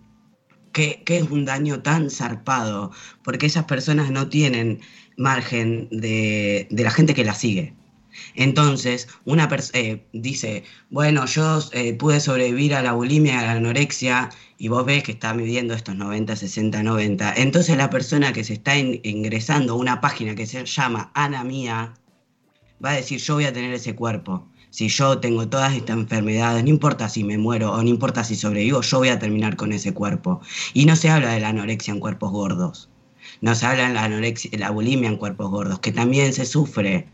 que, 0.73 1.03
es 1.07 1.31
un 1.31 1.45
daño 1.45 1.83
tan 1.83 2.11
zarpado 2.11 2.93
porque 3.23 3.47
esas 3.47 3.65
personas 3.65 4.11
no 4.11 4.29
tienen 4.29 4.81
margen 5.17 5.89
de, 5.91 6.69
la 6.71 6.91
gente 6.91 7.15
que 7.15 7.25
las 7.25 7.39
sigue. 7.39 7.75
Entonces, 8.35 9.09
una 9.25 9.49
persona 9.49 9.79
eh, 9.79 10.07
dice, 10.13 10.65
bueno, 10.91 11.27
yo 11.27 11.61
eh, 11.73 11.95
pude 11.95 12.21
sobrevivir 12.21 12.75
a 12.75 12.83
la 12.83 12.93
bulimia, 12.93 13.41
a 13.41 13.43
la 13.45 13.53
anorexia 13.53 14.31
y 14.59 14.69
vos 14.69 14.85
ves 14.85 15.03
que 15.03 15.13
está 15.13 15.35
midiendo 15.35 15.75
estos 15.75 15.97
90, 15.97 16.37
60, 16.37 16.83
90, 16.83 17.35
entonces 17.37 17.77
la 17.77 17.91
persona 17.91 18.33
que 18.33 18.45
se 18.45 18.55
está 18.55 18.77
ingresando 18.77 19.73
a 19.73 19.77
una 19.77 20.01
página 20.01 20.35
que 20.35 20.47
se 20.47 20.65
llama 20.65 21.11
Ana 21.15 21.45
Mía 21.45 21.95
va 22.85 22.91
a 22.91 22.95
decir 22.95 23.19
yo 23.21 23.35
voy 23.35 23.45
a 23.45 23.53
tener 23.53 23.73
ese 23.73 23.95
cuerpo. 23.95 24.47
Si 24.71 24.89
yo 24.89 25.19
tengo 25.19 25.49
todas 25.49 25.75
estas 25.75 25.97
enfermedades, 25.97 26.63
no 26.63 26.71
importa 26.71 27.09
si 27.09 27.25
me 27.25 27.37
muero 27.39 27.73
o 27.73 27.83
no 27.83 27.89
importa 27.89 28.23
si 28.23 28.37
sobrevivo, 28.37 28.81
yo 28.83 28.99
voy 28.99 29.09
a 29.09 29.19
terminar 29.19 29.57
con 29.57 29.73
ese 29.73 29.93
cuerpo. 29.93 30.41
Y 30.75 30.85
no 30.87 30.95
se 30.95 31.11
habla 31.11 31.33
de 31.33 31.41
la 31.41 31.49
anorexia 31.49 31.93
en 31.93 32.01
cuerpos 32.01 32.31
gordos. 32.31 32.89
No 33.41 33.55
se 33.55 33.67
habla 33.67 33.89
de 33.89 33.95
la, 33.95 34.05
anorexia, 34.05 34.51
la 34.59 34.71
bulimia 34.71 35.09
en 35.09 35.17
cuerpos 35.17 35.51
gordos, 35.51 35.81
que 35.81 35.91
también 35.93 36.33
se 36.33 36.47
sufre. 36.47 37.09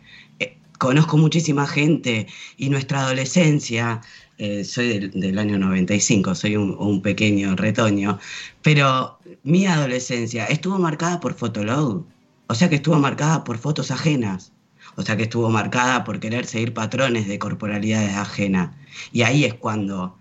Conozco 0.79 1.17
muchísima 1.17 1.67
gente 1.67 2.27
y 2.57 2.69
nuestra 2.69 3.01
adolescencia 3.01 4.01
eh, 4.39 4.65
soy 4.65 5.09
del, 5.09 5.39
año 5.39 5.59
95, 5.59 6.35
soy 6.35 6.57
un, 6.57 7.01
pequeño 7.01 7.57
retoño, 7.57 8.19
pero 8.63 9.19
mi 9.45 9.67
adolescencia 9.67 10.45
estuvo 10.47 10.79
marcada 10.79 11.21
por 11.21 11.33
Fotolog, 11.35 12.05
o 12.49 12.55
sea 12.55 12.69
que 12.69 12.77
estuvo 12.77 12.99
marcada 12.99 13.45
por 13.45 13.57
fotos 13.57 13.91
ajenas, 13.91 14.53
o 14.97 15.03
sea 15.03 15.17
que 15.17 15.23
estuvo 15.25 15.49
marcada 15.49 16.05
por 16.05 16.21
querer 16.21 16.45
seguir 16.45 16.75
patrones 16.75 17.27
de 17.29 17.39
corporalidades 17.39 18.15
ajenas. 18.15 18.77
Y 19.13 19.23
ahí 19.23 19.45
es 19.45 19.55
cuando 19.55 20.19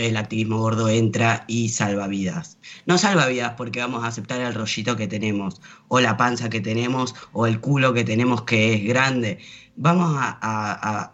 el 0.00 0.16
activismo 0.16 0.58
gordo 0.58 0.88
entra 0.88 1.44
y 1.46 1.68
salva 1.68 2.06
vidas. 2.08 2.58
No 2.86 2.98
salva 2.98 3.26
vidas 3.26 3.54
porque 3.56 3.80
vamos 3.80 4.04
a 4.04 4.08
aceptar 4.08 4.40
el 4.40 4.54
rollito 4.54 4.96
que 4.96 5.06
tenemos, 5.06 5.60
o 5.88 6.00
la 6.00 6.16
panza 6.16 6.48
que 6.50 6.60
tenemos, 6.60 7.14
o 7.32 7.46
el 7.46 7.60
culo 7.60 7.92
que 7.94 8.04
tenemos 8.04 8.42
que 8.42 8.74
es 8.74 8.84
grande. 8.84 9.38
Vamos 9.76 10.16
a 10.16 11.12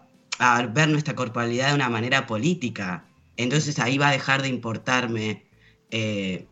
ver 0.73 0.89
nuestra 0.89 1.15
corporalidad 1.15 1.69
de 1.69 1.75
una 1.75 1.89
manera 1.89 2.27
política. 2.27 3.05
Entonces 3.37 3.79
ahí 3.79 3.99
va 3.99 4.09
a 4.09 4.13
dejar 4.13 4.43
de 4.43 4.49
importarme 4.49 5.47
eh, 5.91 6.47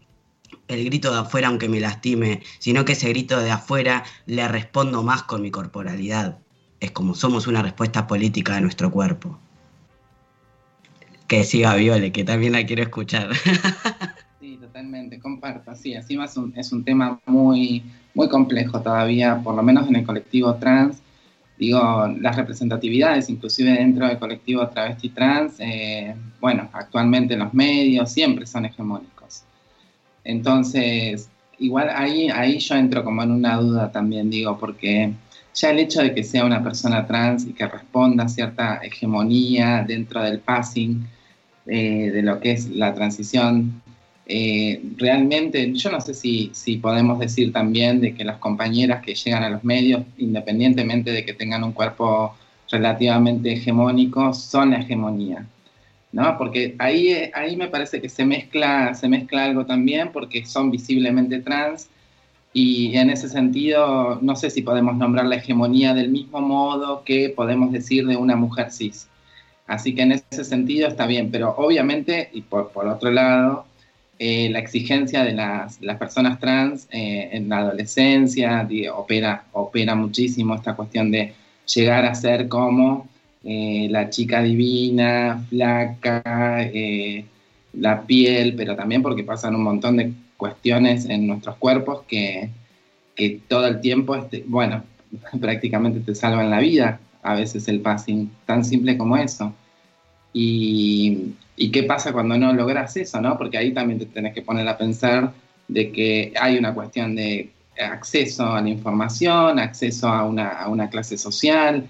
el 0.69 0.85
grito 0.85 1.13
de 1.13 1.21
afuera 1.21 1.49
aunque 1.49 1.69
me 1.69 1.81
lastime, 1.81 2.43
sino 2.59 2.85
que 2.85 2.93
ese 2.93 3.09
grito 3.09 3.41
de 3.41 3.51
afuera 3.51 4.05
le 4.27 4.47
respondo 4.49 5.03
más 5.03 5.23
con 5.23 5.43
mi 5.43 5.51
corporalidad. 5.51 6.39
Es 6.81 6.91
como 6.91 7.15
somos 7.15 7.47
una 7.47 7.63
respuesta 7.63 8.07
política 8.07 8.55
de 8.55 8.61
nuestro 8.63 8.91
cuerpo. 8.91 9.39
Que 11.35 11.43
siga 11.43 11.75
Viole, 11.75 12.13
que 12.13 12.23
también 12.23 12.53
la 12.53 12.65
quiero 12.65 12.83
escuchar. 12.85 13.29
Sí, 14.41 14.59
totalmente, 14.61 15.19
comparto. 15.19 15.75
Sí, 15.75 15.95
así 15.95 16.17
es 16.23 16.37
un, 16.37 16.53
es 16.55 16.71
un 16.71 16.85
tema 16.85 17.19
muy, 17.27 17.83
muy 18.15 18.29
complejo 18.29 18.81
todavía, 18.83 19.41
por 19.43 19.55
lo 19.55 19.63
menos 19.63 19.89
en 19.89 19.97
el 19.97 20.05
colectivo 20.05 20.55
trans 20.57 20.99
digo, 21.59 22.07
las 22.21 22.37
representatividades, 22.37 23.31
inclusive 23.31 23.73
dentro 23.73 24.07
del 24.07 24.19
colectivo 24.19 24.69
travesti 24.69 25.09
trans, 25.09 25.55
eh, 25.59 26.15
bueno, 26.41 26.69
actualmente 26.73 27.37
los 27.37 27.53
medios 27.55 28.13
siempre 28.13 28.47
son 28.47 28.67
hegemónicos. 28.67 29.43
Entonces, 30.25 31.31
igual 31.59 31.91
ahí, 31.91 32.29
ahí 32.29 32.59
yo 32.59 32.77
entro 32.77 33.03
como 33.03 33.23
en 33.23 33.31
una 33.33 33.57
duda 33.57 33.91
también, 33.91 34.31
digo, 34.31 34.59
porque 34.59 35.13
ya 35.55 35.71
el 35.71 35.79
hecho 35.81 36.01
de 36.01 36.15
que 36.15 36.23
sea 36.23 36.45
una 36.45 36.63
persona 36.63 37.07
trans 37.07 37.45
y 37.45 37.55
que 37.55 37.67
responda 37.67 38.25
a 38.25 38.29
cierta 38.29 38.77
hegemonía 38.85 39.85
dentro 39.87 40.23
del 40.23 40.39
passing 40.39 41.09
eh, 41.67 42.11
de 42.11 42.23
lo 42.23 42.41
que 42.41 42.53
es 42.53 42.71
la 42.71 42.95
transición 42.95 43.83
eh, 44.27 44.83
realmente, 44.97 45.73
yo 45.75 45.91
no 45.91 46.01
sé 46.01 46.15
si, 46.15 46.51
si, 46.55 46.79
podemos 46.79 47.19
decir 47.19 47.53
también 47.53 48.01
de 48.01 48.15
que 48.15 48.25
las 48.25 48.39
compañeras 48.39 49.03
que 49.03 49.15
llegan 49.15 49.43
a 49.43 49.51
los 49.51 49.65
medios, 49.65 50.03
independientemente 50.17 51.11
de 51.11 51.25
que 51.27 51.35
tengan 51.35 51.63
un 51.63 51.73
cuerpo 51.73 52.35
relativamente 52.71 53.53
hegemónico, 53.53 54.33
son 54.33 54.71
la 54.71 54.79
hegemonía. 54.79 55.47
¿no? 56.13 56.39
Porque 56.39 56.75
ahí, 56.79 57.13
ahí 57.35 57.57
me 57.57 57.69
parece 57.69 58.01
que 58.01 58.09
se 58.09 58.25
mezcla, 58.25 58.95
se 58.95 59.09
mezcla 59.09 59.45
algo 59.45 59.67
también 59.67 60.11
porque 60.13 60.47
son 60.47 60.71
visiblemente 60.71 61.41
trans 61.41 61.89
y 62.53 62.97
en 62.97 63.11
ese 63.11 63.29
sentido 63.29 64.21
no 64.23 64.37
sé 64.37 64.49
si 64.49 64.63
podemos 64.63 64.97
nombrar 64.97 65.27
la 65.27 65.37
hegemonía 65.37 65.93
del 65.93 66.11
mismo 66.11 66.41
modo 66.41 67.03
que 67.05 67.31
podemos 67.31 67.73
decir 67.73 68.07
de 68.07 68.17
una 68.17 68.37
mujer 68.37 68.71
cis. 68.71 69.09
Así 69.67 69.95
que 69.95 70.03
en 70.03 70.13
ese 70.13 70.45
sentido 70.45 70.89
está 70.89 71.07
bien, 71.07 71.31
pero 71.31 71.55
obviamente, 71.57 72.29
y 72.33 72.43
por, 72.43 72.71
por 72.71 72.87
otro 72.87 73.11
lado, 73.11 73.67
eh, 74.19 74.49
la 74.51 74.61
exigencia 74.61 75.25
de 75.25 75.33
las, 75.33 75.79
personas 75.99 76.39
trans 76.39 76.87
eh, 76.93 77.31
en 77.33 77.49
la 77.49 77.59
adolescencia, 77.59 78.69
opera, 78.95 79.45
opera 79.53 79.95
muchísimo 79.97 80.55
esta 80.55 80.77
cuestión 80.77 81.11
de 81.11 81.33
llegar 81.75 82.05
a 82.05 82.15
ser 82.15 82.47
como 82.49 83.09
eh, 83.43 83.89
la 83.91 84.11
chica 84.11 84.41
divina, 84.43 85.45
flaca, 85.49 86.71
la 87.73 88.03
piel, 88.03 88.55
pero 88.57 88.77
también 88.77 89.03
porque 89.03 89.25
pasan 89.25 89.57
un 89.57 89.65
montón 89.65 89.97
de 89.97 90.13
cuestiones 90.37 91.07
en 91.07 91.27
nuestros 91.27 91.57
cuerpos 91.57 92.03
que, 92.07 92.51
que 93.17 93.41
todo 93.49 93.67
el 93.67 93.81
tiempo, 93.81 94.15
este, 94.15 94.45
bueno, 94.47 94.85
prácticamente 95.41 96.01
te 96.01 96.15
salvan 96.15 96.51
la 96.51 96.61
vida, 96.61 97.01
a 97.25 97.35
veces 97.35 97.67
el 97.69 97.81
passing, 97.81 98.31
tan 98.47 98.65
simple 98.65 98.97
como 98.97 99.17
eso. 99.17 99.53
Y, 100.33 101.35
¿Y 101.57 101.71
qué 101.71 101.85
pasa 101.85 102.13
cuando 102.13 102.37
no 102.37 102.53
logras 102.53 102.97
eso? 102.97 103.21
¿no? 103.21 103.39
Porque 103.39 103.59
ahí 103.59 103.73
también 103.73 103.99
te 103.99 104.07
tenés 104.07 104.35
que 104.35 104.43
poner 104.43 104.69
a 104.69 104.77
pensar 104.77 105.33
de 105.69 105.91
que 105.93 106.33
hay 106.39 106.59
una 106.59 106.75
cuestión 106.75 107.15
de 107.15 107.51
acceso 107.79 108.53
a 108.53 108.61
la 108.61 108.69
información, 108.69 109.59
acceso 109.59 110.09
a 110.09 110.25
una, 110.25 110.49
a 110.49 110.69
una 110.69 110.89
clase 110.91 111.17
social. 111.17 111.89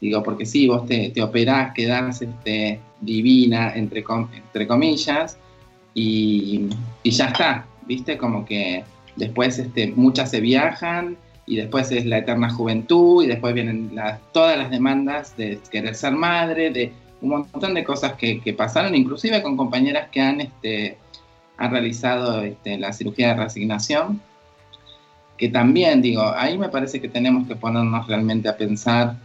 Digo, 0.00 0.22
porque 0.22 0.46
sí, 0.46 0.66
vos 0.66 0.86
te, 0.86 1.10
te 1.10 1.22
operás, 1.22 1.72
quedás 1.74 2.22
este, 2.22 2.80
divina, 3.00 3.72
entre, 3.74 4.04
entre 4.34 4.66
comillas, 4.66 5.38
y, 5.94 6.68
y, 7.02 7.10
ya 7.10 7.26
está, 7.26 7.66
¿viste? 7.86 8.16
Como 8.16 8.44
que 8.44 8.82
después 9.14 9.58
este, 9.58 9.92
muchas 9.94 10.30
se 10.30 10.40
viajan 10.40 11.16
y 11.46 11.56
después 11.56 11.90
es 11.90 12.06
la 12.06 12.18
eterna 12.18 12.50
juventud 12.50 13.24
y 13.24 13.26
después 13.26 13.54
vienen 13.54 13.90
las, 13.94 14.20
todas 14.32 14.56
las 14.56 14.70
demandas 14.70 15.36
de 15.36 15.58
querer 15.70 15.94
ser 15.94 16.12
madre, 16.12 16.70
de 16.70 16.92
un 17.20 17.30
montón 17.30 17.74
de 17.74 17.84
cosas 17.84 18.14
que, 18.14 18.54
pasaron, 18.56 18.94
inclusive 18.94 19.42
con 19.42 19.56
compañeras 19.56 20.08
que 20.10 20.20
han, 20.20 20.40
este, 20.40 20.98
ha 21.56 21.68
realizado 21.68 22.42
este, 22.42 22.78
la 22.78 22.92
cirugía 22.92 23.28
de 23.28 23.34
reasignación, 23.34 24.20
que 25.36 25.48
también 25.48 26.02
digo, 26.02 26.22
ahí 26.36 26.58
me 26.58 26.68
parece 26.68 27.00
que 27.00 27.08
tenemos 27.08 27.48
que 27.48 27.56
ponernos 27.56 28.06
realmente 28.06 28.48
a 28.48 28.56
pensar 28.56 29.16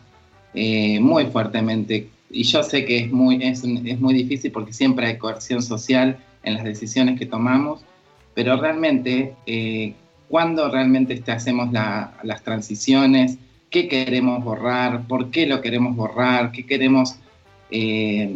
eh, 0.54 1.00
muy 1.00 1.26
fuertemente, 1.26 2.10
y 2.30 2.44
yo 2.44 2.64
sé 2.64 2.86
que 2.86 3.00
es 3.00 3.12
muy, 3.12 3.42
es, 3.44 3.64
es 3.64 4.00
muy 4.00 4.14
difícil 4.14 4.52
porque 4.52 4.74
siempre 4.74 5.08
hay 5.08 5.18
coerción 5.18 5.62
social 5.62 6.18
en 6.44 6.56
las 6.56 6.64
decisiones 6.64 7.18
que 7.18 7.26
tomamos, 7.26 7.82
pero 8.34 8.56
realmente, 8.58 9.34
eh, 9.46 9.94
cuando 10.30 10.70
realmente 10.70 11.22
hacemos 11.32 11.72
las 11.72 12.44
transiciones, 12.44 13.38
qué 13.70 13.88
queremos 13.88 14.44
borrar, 14.44 15.08
por 15.08 15.30
qué 15.32 15.46
lo 15.46 15.62
queremos 15.62 15.96
borrar, 15.96 16.52
qué 16.52 16.66
queremos, 16.66 17.18
eh, 17.72 18.34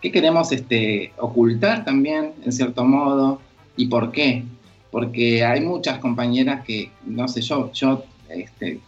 qué 0.00 0.12
queremos 0.12 0.52
este, 0.52 1.12
ocultar 1.18 1.84
también, 1.84 2.32
en 2.44 2.52
cierto 2.52 2.84
modo, 2.84 3.40
y 3.76 3.86
por 3.86 4.12
qué. 4.12 4.44
Porque 4.90 5.44
hay 5.44 5.60
muchas 5.60 5.98
compañeras 5.98 6.64
que, 6.64 6.90
no 7.06 7.26
sé, 7.28 7.40
yo, 7.40 7.72
yo 7.72 8.04
este, 8.28 8.80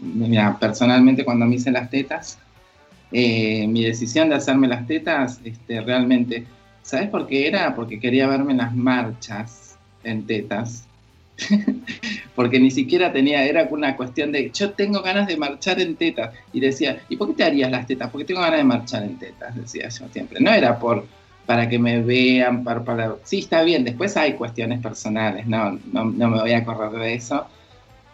personalmente 0.61 1.25
cuando 1.25 1.47
me 1.47 1.57
hice 1.57 1.71
las 1.71 1.91
tetas, 1.91 2.39
eh, 3.13 3.67
mi 3.69 3.85
decisión 3.85 4.29
de 4.29 4.37
hacerme 4.37 4.69
las 4.69 4.87
tetas, 4.87 5.41
este, 5.45 5.81
realmente, 5.81 6.47
¿sabes 6.83 7.09
por 7.09 7.27
qué 7.27 7.47
era? 7.47 7.75
Porque 7.75 8.01
quería 8.01 8.27
verme 8.27 8.55
las 8.55 8.75
marchas 8.75 9.77
en 10.03 10.27
tetas. 10.27 10.87
porque 12.35 12.59
ni 12.59 12.71
siquiera 12.71 13.13
tenía, 13.13 13.45
era 13.45 13.69
una 13.71 13.97
cuestión 13.97 14.33
de, 14.33 14.51
yo 14.51 14.71
tengo 14.71 15.03
ganas 15.03 15.27
de 15.27 15.37
marchar 15.37 15.81
en 15.81 15.97
tetas. 15.97 16.35
Y 16.53 16.61
decía, 16.61 17.03
¿y 17.09 17.17
por 17.17 17.29
qué 17.29 17.35
te 17.35 17.45
harías 17.45 17.71
las 17.71 17.87
tetas? 17.87 18.11
Porque 18.11 18.25
tengo 18.25 18.41
ganas 18.41 18.59
de 18.59 18.65
marchar 18.65 19.03
en 19.03 19.19
tetas, 19.19 19.55
decía 19.55 19.89
yo 19.89 20.07
siempre. 20.13 20.41
No 20.41 20.51
era 20.53 20.79
por 20.79 21.05
para 21.47 21.69
que 21.69 21.79
me 21.79 22.01
vean, 22.01 22.65
para, 22.65 22.83
para... 22.83 23.17
Sí, 23.25 23.41
está 23.41 23.63
bien, 23.63 23.85
después 23.85 24.17
hay 24.17 24.35
cuestiones 24.35 24.81
personales, 24.81 25.47
no, 25.47 25.79
no, 25.93 26.05
no 26.07 26.29
me 26.29 26.41
voy 26.41 26.53
a 26.53 26.65
correr 26.65 26.93
de 26.93 27.15
eso, 27.15 27.47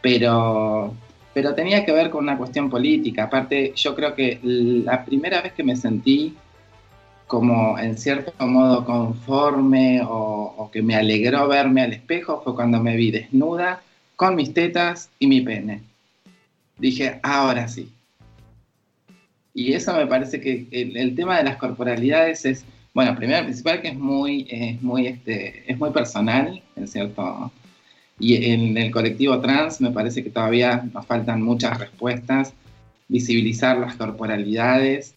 pero, 0.03 0.95
pero 1.33 1.55
tenía 1.55 1.85
que 1.85 1.93
ver 1.93 2.11
con 2.11 2.25
una 2.25 2.37
cuestión 2.37 2.69
política. 2.69 3.25
Aparte, 3.25 3.73
yo 3.77 3.95
creo 3.95 4.15
que 4.15 4.41
la 4.43 5.05
primera 5.05 5.41
vez 5.43 5.53
que 5.53 5.63
me 5.63 5.77
sentí 5.77 6.35
como 7.31 7.79
en 7.79 7.97
cierto 7.97 8.33
modo 8.45 8.85
conforme 8.85 10.01
o, 10.05 10.69
que 10.73 10.83
me 10.83 10.97
alegró 10.97 11.47
verme 11.47 11.83
al 11.83 11.93
espejo 11.93 12.41
fue 12.43 12.57
cuando 12.57 12.81
me 12.81 12.97
vi 12.97 13.13
desnuda 13.13 13.83
con 14.17 14.35
mis 14.35 14.53
tetas 14.53 15.11
y 15.21 15.29
mi 15.29 15.41
pene. 15.41 15.81
Dije, 16.77 17.21
ahora 17.23 17.69
sí. 17.69 17.89
Y 19.55 19.75
eso 19.75 19.95
me 19.95 20.09
parece 20.09 20.41
que 20.41 20.67
el, 20.73 21.15
tema 21.15 21.37
de 21.39 21.45
las 21.45 21.57
corporalidades 21.57 22.45
es, 22.47 22.65
bueno, 22.95 23.15
primero 23.15 23.45
principal 23.45 23.81
que 23.81 23.89
es 23.89 23.97
muy, 23.97 24.49
es 24.51 24.83
muy, 24.83 25.07
este, 25.07 25.71
es 25.71 25.79
muy 25.79 25.91
personal, 25.91 26.61
en 26.75 26.89
cierto. 26.89 27.53
Y 28.19 28.51
en 28.51 28.77
el 28.77 28.91
colectivo 28.91 29.41
trans 29.41 29.81
me 29.81 29.93
parece 29.93 30.25
que 30.25 30.31
todavía 30.31 30.83
nos 30.93 31.07
faltan 31.07 31.43
muchas 31.43 31.79
respuestas, 31.79 32.55
visibilizar 33.07 33.79
las 33.79 33.95
corporalidades, 33.95 35.15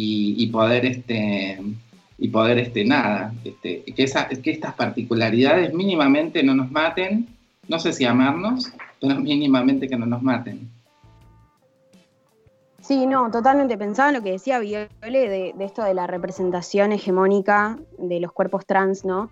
y, 0.00 0.46
poder 0.48 0.86
este 0.86 1.60
y 2.18 2.28
poder 2.28 2.58
este 2.58 2.84
nada 2.84 3.32
este, 3.44 3.82
que, 3.82 4.02
esa, 4.04 4.28
que 4.28 4.50
estas 4.50 4.74
particularidades 4.74 5.72
mínimamente 5.74 6.42
no 6.42 6.54
nos 6.54 6.70
maten 6.70 7.28
no 7.68 7.78
sé 7.78 7.92
si 7.92 8.04
amarnos 8.04 8.72
pero 9.00 9.20
mínimamente 9.20 9.88
que 9.88 9.96
no 9.96 10.06
nos 10.06 10.22
maten 10.22 10.70
Sí, 12.80 13.04
no, 13.04 13.30
totalmente. 13.30 13.76
Pensaba 13.76 14.08
en 14.08 14.14
lo 14.14 14.22
que 14.22 14.30
decía 14.30 14.58
Viole 14.60 14.88
de, 15.02 15.54
esto 15.60 15.84
de 15.84 15.92
la 15.92 16.06
representación 16.06 16.90
hegemónica 16.92 17.78
de 17.98 18.18
los 18.18 18.32
cuerpos 18.32 18.64
trans, 18.64 19.04
¿no? 19.04 19.30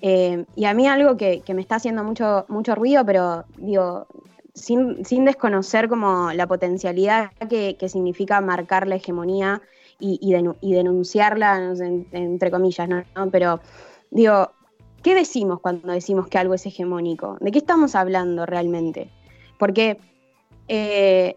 Eh, 0.00 0.44
y 0.54 0.66
a 0.66 0.74
mí 0.74 0.86
algo 0.86 1.16
que, 1.16 1.42
me 1.48 1.60
está 1.60 1.74
haciendo 1.74 2.04
mucho, 2.04 2.44
mucho 2.46 2.76
ruido, 2.76 3.04
pero 3.04 3.46
digo, 3.56 4.06
sin, 4.54 5.24
desconocer 5.24 5.88
como 5.88 6.32
la 6.34 6.46
potencialidad 6.46 7.32
que, 7.50 7.76
que 7.76 7.88
significa 7.88 8.40
marcar 8.40 8.86
la 8.86 8.94
hegemonía 8.94 9.60
y, 9.98 10.32
denunciarla, 10.62 11.74
entre 12.12 12.50
comillas, 12.50 12.88
¿no? 12.88 13.04
Pero 13.30 13.60
digo, 14.10 14.50
¿qué 15.02 15.14
decimos 15.14 15.60
cuando 15.60 15.92
decimos 15.92 16.28
que 16.28 16.38
algo 16.38 16.54
es 16.54 16.66
hegemónico? 16.66 17.36
¿De 17.40 17.50
qué 17.50 17.58
estamos 17.58 17.94
hablando 17.94 18.46
realmente? 18.46 19.10
Porque 19.58 19.98
eh, 20.68 21.36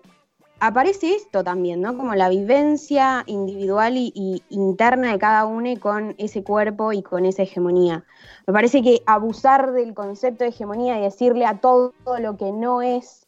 aparece 0.59 1.15
esto 1.15 1.43
también, 1.43 1.81
¿no? 1.81 1.97
Como 1.97 2.15
la 2.15 2.29
vivencia 2.29 3.23
individual 3.27 3.97
y, 3.97 4.43
interna 4.49 5.11
de 5.11 5.19
cada 5.19 5.45
uno 5.45 5.69
con 5.79 6.15
ese 6.17 6.43
cuerpo 6.43 6.93
y 6.93 7.01
con 7.01 7.25
esa 7.25 7.43
hegemonía. 7.43 8.05
Me 8.45 8.53
parece 8.53 8.81
que 8.81 9.01
abusar 9.05 9.71
del 9.73 9.93
concepto 9.93 10.43
de 10.43 10.49
hegemonía 10.49 10.99
y 10.99 11.03
decirle 11.03 11.45
a 11.45 11.59
todo 11.59 11.93
lo 12.19 12.37
que 12.37 12.51
no 12.51 12.81
es, 12.81 13.27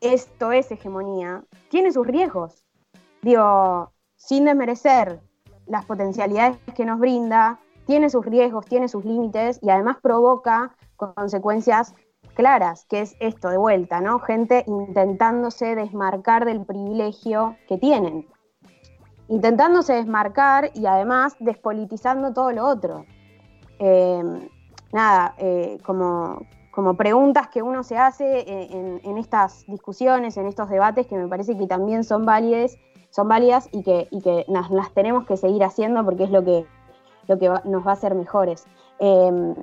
esto 0.00 0.52
es 0.52 0.70
hegemonía, 0.70 1.44
tiene 1.68 1.92
sus 1.92 2.06
riesgos. 2.06 2.64
Digo, 3.22 3.93
sin 4.24 4.46
desmerecer 4.46 5.20
las 5.66 5.84
potencialidades 5.84 6.56
que 6.74 6.86
nos 6.86 6.98
brinda, 6.98 7.60
tiene 7.86 8.08
sus 8.08 8.24
riesgos, 8.24 8.64
tiene 8.64 8.88
sus 8.88 9.04
límites 9.04 9.58
y 9.62 9.68
además 9.68 9.98
provoca 10.02 10.74
consecuencias 10.96 11.94
claras, 12.34 12.86
que 12.86 13.00
es 13.00 13.16
esto 13.20 13.50
de 13.50 13.58
vuelta, 13.58 14.00
¿no? 14.00 14.18
Gente 14.20 14.64
intentándose 14.66 15.74
desmarcar 15.74 16.46
del 16.46 16.64
privilegio 16.64 17.56
que 17.68 17.76
tienen. 17.76 18.26
Intentándose 19.28 19.92
desmarcar 19.92 20.70
y 20.74 20.86
además 20.86 21.36
despolitizando 21.38 22.32
todo 22.32 22.50
lo 22.52 22.66
otro. 22.66 23.04
Em, 23.78 24.48
nada, 24.92 25.34
eh, 25.36 25.78
como, 25.84 26.46
como, 26.72 26.96
preguntas 26.96 27.48
que 27.48 27.62
uno 27.62 27.82
se 27.82 27.98
hace 27.98 28.44
en, 28.48 29.00
en, 29.04 29.18
estas 29.18 29.66
discusiones, 29.66 30.36
en 30.38 30.46
estos 30.46 30.70
debates, 30.70 31.06
que 31.06 31.16
me 31.16 31.28
parece 31.28 31.56
que 31.58 31.66
también 31.66 32.04
son 32.04 32.24
válidas 32.24 32.78
son 33.14 33.28
válidas 33.28 33.68
y 33.70 33.84
que, 33.84 34.08
que 34.24 34.44
las, 34.48 34.92
tenemos 34.92 35.24
que 35.24 35.36
seguir 35.36 35.62
haciendo 35.62 36.04
porque 36.04 36.24
es 36.24 36.30
lo 36.30 36.44
que, 36.44 36.66
lo 37.28 37.38
que 37.38 37.48
nos 37.64 37.86
va 37.86 37.90
a 37.90 37.94
hacer 37.94 38.12
mejores. 38.12 38.66
Em, 38.98 39.54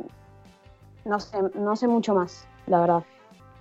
no, 1.03 1.19
sé, 1.19 1.37
no 1.55 1.75
sé 1.75 1.87
mucho 1.89 2.15
más, 2.15 2.47
la 2.67 2.79
verdad. 2.79 3.03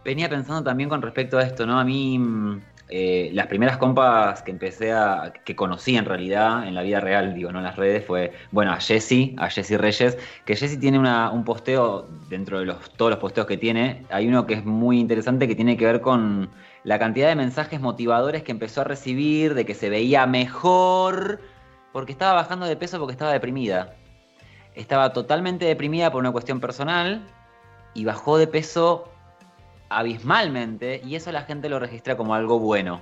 Venía 0.05 0.29
pensando 0.29 0.63
también 0.63 0.89
con 0.89 1.03
respecto 1.03 1.39
a 1.39 1.43
esto, 1.43 1.67
¿no? 1.67 1.81
A 1.81 1.83
mí 1.83 2.21
mm, 2.21 2.63
eh, 2.89 3.31
las 3.33 3.49
primeras 3.49 3.79
compas 3.79 4.43
que 4.45 4.53
empecé 4.53 4.93
a, 4.93 5.33
que 5.45 5.57
conocí 5.57 5.97
en 5.97 6.05
realidad 6.05 6.69
en 6.69 6.77
la 6.77 6.83
vida 6.83 7.01
real, 7.01 7.35
digo, 7.35 7.51
no 7.51 7.59
en 7.59 7.65
las 7.65 7.75
redes, 7.75 8.05
fue, 8.07 8.33
bueno, 8.53 8.71
a 8.71 8.77
Jesse, 8.77 9.35
a 9.39 9.51
Jesse 9.51 9.77
Reyes, 9.77 10.17
que 10.45 10.55
Jesse 10.55 10.79
tiene 10.79 11.01
un 11.01 11.45
posteo, 11.45 12.07
dentro 12.29 12.61
de 12.61 12.67
los, 12.67 12.91
todos 12.93 13.11
los 13.11 13.19
posteos 13.19 13.49
que 13.49 13.57
tiene, 13.57 14.07
hay 14.09 14.29
uno 14.29 14.47
que 14.47 14.55
es 14.55 14.65
muy 14.65 15.01
interesante 15.01 15.49
que 15.49 15.57
tiene 15.57 15.77
que 15.77 15.85
ver 15.85 16.01
con 16.01 16.49
la 16.85 16.99
cantidad 16.99 17.29
de 17.29 17.37
mensajes 17.37 17.81
motivadores 17.81 18.43
que 18.43 18.53
empezó 18.53 18.81
a 18.81 18.85
recibir, 18.85 19.55
de 19.55 19.67
que 19.67 19.75
se 19.75 19.91
veía 19.91 20.27
mejor, 20.27 21.41
porque 21.93 22.13
estaba 22.13 22.35
bajando 22.35 22.67
de 22.67 22.77
peso 22.77 22.99
porque 22.99 23.13
estaba 23.13 23.33
deprimida. 23.33 23.95
Estaba 24.75 25.13
totalmente 25.13 25.65
deprimida 25.65 26.11
por 26.11 26.21
una 26.21 26.33
cuestión 26.33 26.61
personal 26.61 27.27
y 27.95 28.05
bajó 28.05 28.39
de 28.39 28.47
peso 28.47 29.11
abismalmente 29.89 31.03
y 31.05 31.17
eso 31.17 31.33
la 31.33 31.43
gente 31.43 31.69
lo 31.69 31.79
registra 31.79 32.17
como 32.17 32.35
algo 32.35 32.59
bueno. 32.59 33.01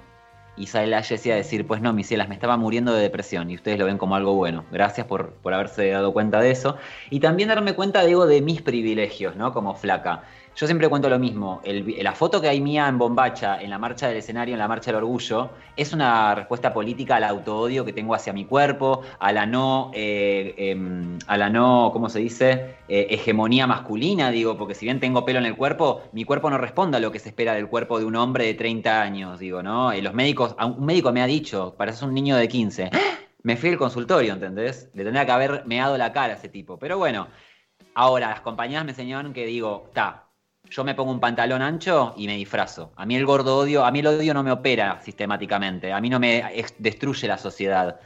Y 0.57 0.67
sale 0.67 0.89
la 0.89 1.05
Jessie 1.05 1.33
a 1.33 1.37
decir, 1.37 1.65
pues 1.69 1.81
no, 1.81 1.93
mis 1.93 2.09
cielas, 2.09 2.29
me 2.29 2.35
estaba 2.35 2.57
muriendo 2.57 2.93
de 2.93 3.01
depresión 3.01 3.49
y 3.49 3.55
ustedes 3.55 3.79
lo 3.79 3.85
ven 3.85 3.97
como 3.97 4.17
algo 4.17 4.35
bueno. 4.35 4.65
Gracias 4.73 5.07
por, 5.07 5.35
por 5.35 5.55
haberse 5.55 5.89
dado 5.91 6.13
cuenta 6.13 6.41
de 6.41 6.51
eso. 6.51 6.77
Y 7.11 7.21
también 7.21 7.51
darme 7.51 7.75
cuenta, 7.75 8.05
digo, 8.05 8.27
de 8.27 8.43
mis 8.43 8.61
privilegios, 8.61 9.37
¿no? 9.37 9.53
Como 9.53 9.77
flaca. 9.77 10.25
Yo 10.59 10.67
siempre 10.67 10.89
cuento 10.89 11.09
lo 11.09 11.21
mismo. 11.21 11.61
la 11.65 12.15
foto 12.15 12.41
que 12.41 12.49
hay 12.49 12.61
mía 12.61 12.89
en 12.89 12.99
Bombacha, 12.99 13.63
en 13.63 13.71
la 13.71 13.79
marcha 13.79 14.09
del 14.09 14.17
escenario, 14.17 14.55
en 14.57 14.59
la 14.59 14.67
marcha 14.67 14.91
del 14.91 14.97
orgullo, 14.97 15.51
es 15.77 15.93
una 15.93 16.35
respuesta 16.35 16.75
política 16.75 17.15
al 17.15 17.23
autoodio 17.23 17.85
que 17.85 17.93
tengo 17.93 18.13
hacia 18.13 18.33
mi 18.33 18.45
cuerpo, 18.45 19.03
a 19.21 19.33
la 19.33 19.47
no, 19.47 19.93
eh, 19.95 20.57
em, 20.57 21.17
a 21.29 21.37
la 21.37 21.49
no, 21.49 21.91
¿cómo 21.93 22.09
se 22.09 22.19
dice? 22.19 22.75
Eh, 22.89 23.07
hegemonía 23.11 23.69
masculina, 23.69 24.33
digo, 24.33 24.59
porque 24.59 24.75
si 24.75 24.85
bien 24.85 24.99
tengo 24.99 25.25
pelo 25.25 25.39
en 25.39 25.47
el 25.47 25.55
cuerpo, 25.55 26.03
mi 26.11 26.25
cuerpo 26.25 26.51
no 26.51 26.59
responde 26.59 26.97
a 26.97 27.01
lo 27.01 27.13
que 27.13 27.21
se 27.21 27.29
espera 27.29 27.55
del 27.55 27.69
cuerpo 27.69 28.01
de 28.01 28.07
un 28.07 28.17
hombre 28.17 28.45
de 28.45 28.55
30 28.55 29.01
años, 29.01 29.39
digo, 29.39 29.63
¿no? 29.63 29.95
Y 29.95 30.01
los 30.01 30.13
médicos, 30.13 30.57
un 30.61 30.85
médico 30.85 31.13
me 31.13 31.23
ha 31.23 31.27
dicho, 31.27 31.77
pareces 31.79 32.03
un 32.03 32.15
niño 32.15 32.35
de 32.35 32.49
15. 32.49 32.91
Me 33.45 33.57
fui 33.57 33.71
al 33.71 33.79
consultorio, 33.79 34.33
¿entendés? 34.33 34.91
Le 34.93 35.05
tendría 35.05 35.25
que 35.25 35.31
haber 35.31 35.67
meado 35.67 35.97
la 35.97 36.13
cara 36.13 36.35
a 36.35 36.37
ese 36.37 36.49
tipo. 36.49 36.81
Pero 36.81 36.99
bueno, 36.99 37.29
ahora 37.95 38.31
las 38.31 38.41
compañías 38.41 38.85
me 38.85 38.91
enseñaron 38.91 39.33
que 39.33 39.47
digo, 39.47 39.85
está, 39.87 40.28
yo 40.71 40.85
me 40.85 40.95
pongo 40.95 41.13
un 41.13 41.21
pantalón 41.21 41.63
ancho 41.63 42.15
y 42.17 42.27
me 42.27 42.37
disfrazo. 42.37 42.93
A 42.97 43.07
mí 43.07 43.17
el 43.17 43.27
gordo 43.27 43.57
odio, 43.59 43.85
a 43.85 43.91
mí 43.91 44.01
el 44.01 44.07
odio 44.07 44.35
no 44.35 44.43
me 44.43 44.53
opera 44.53 45.01
sistemáticamente, 45.03 45.93
a 45.93 46.01
mí 46.01 46.11
no 46.11 46.21
me 46.21 46.45
destruye 46.79 47.27
la 47.29 47.39
sociedad. 47.39 48.01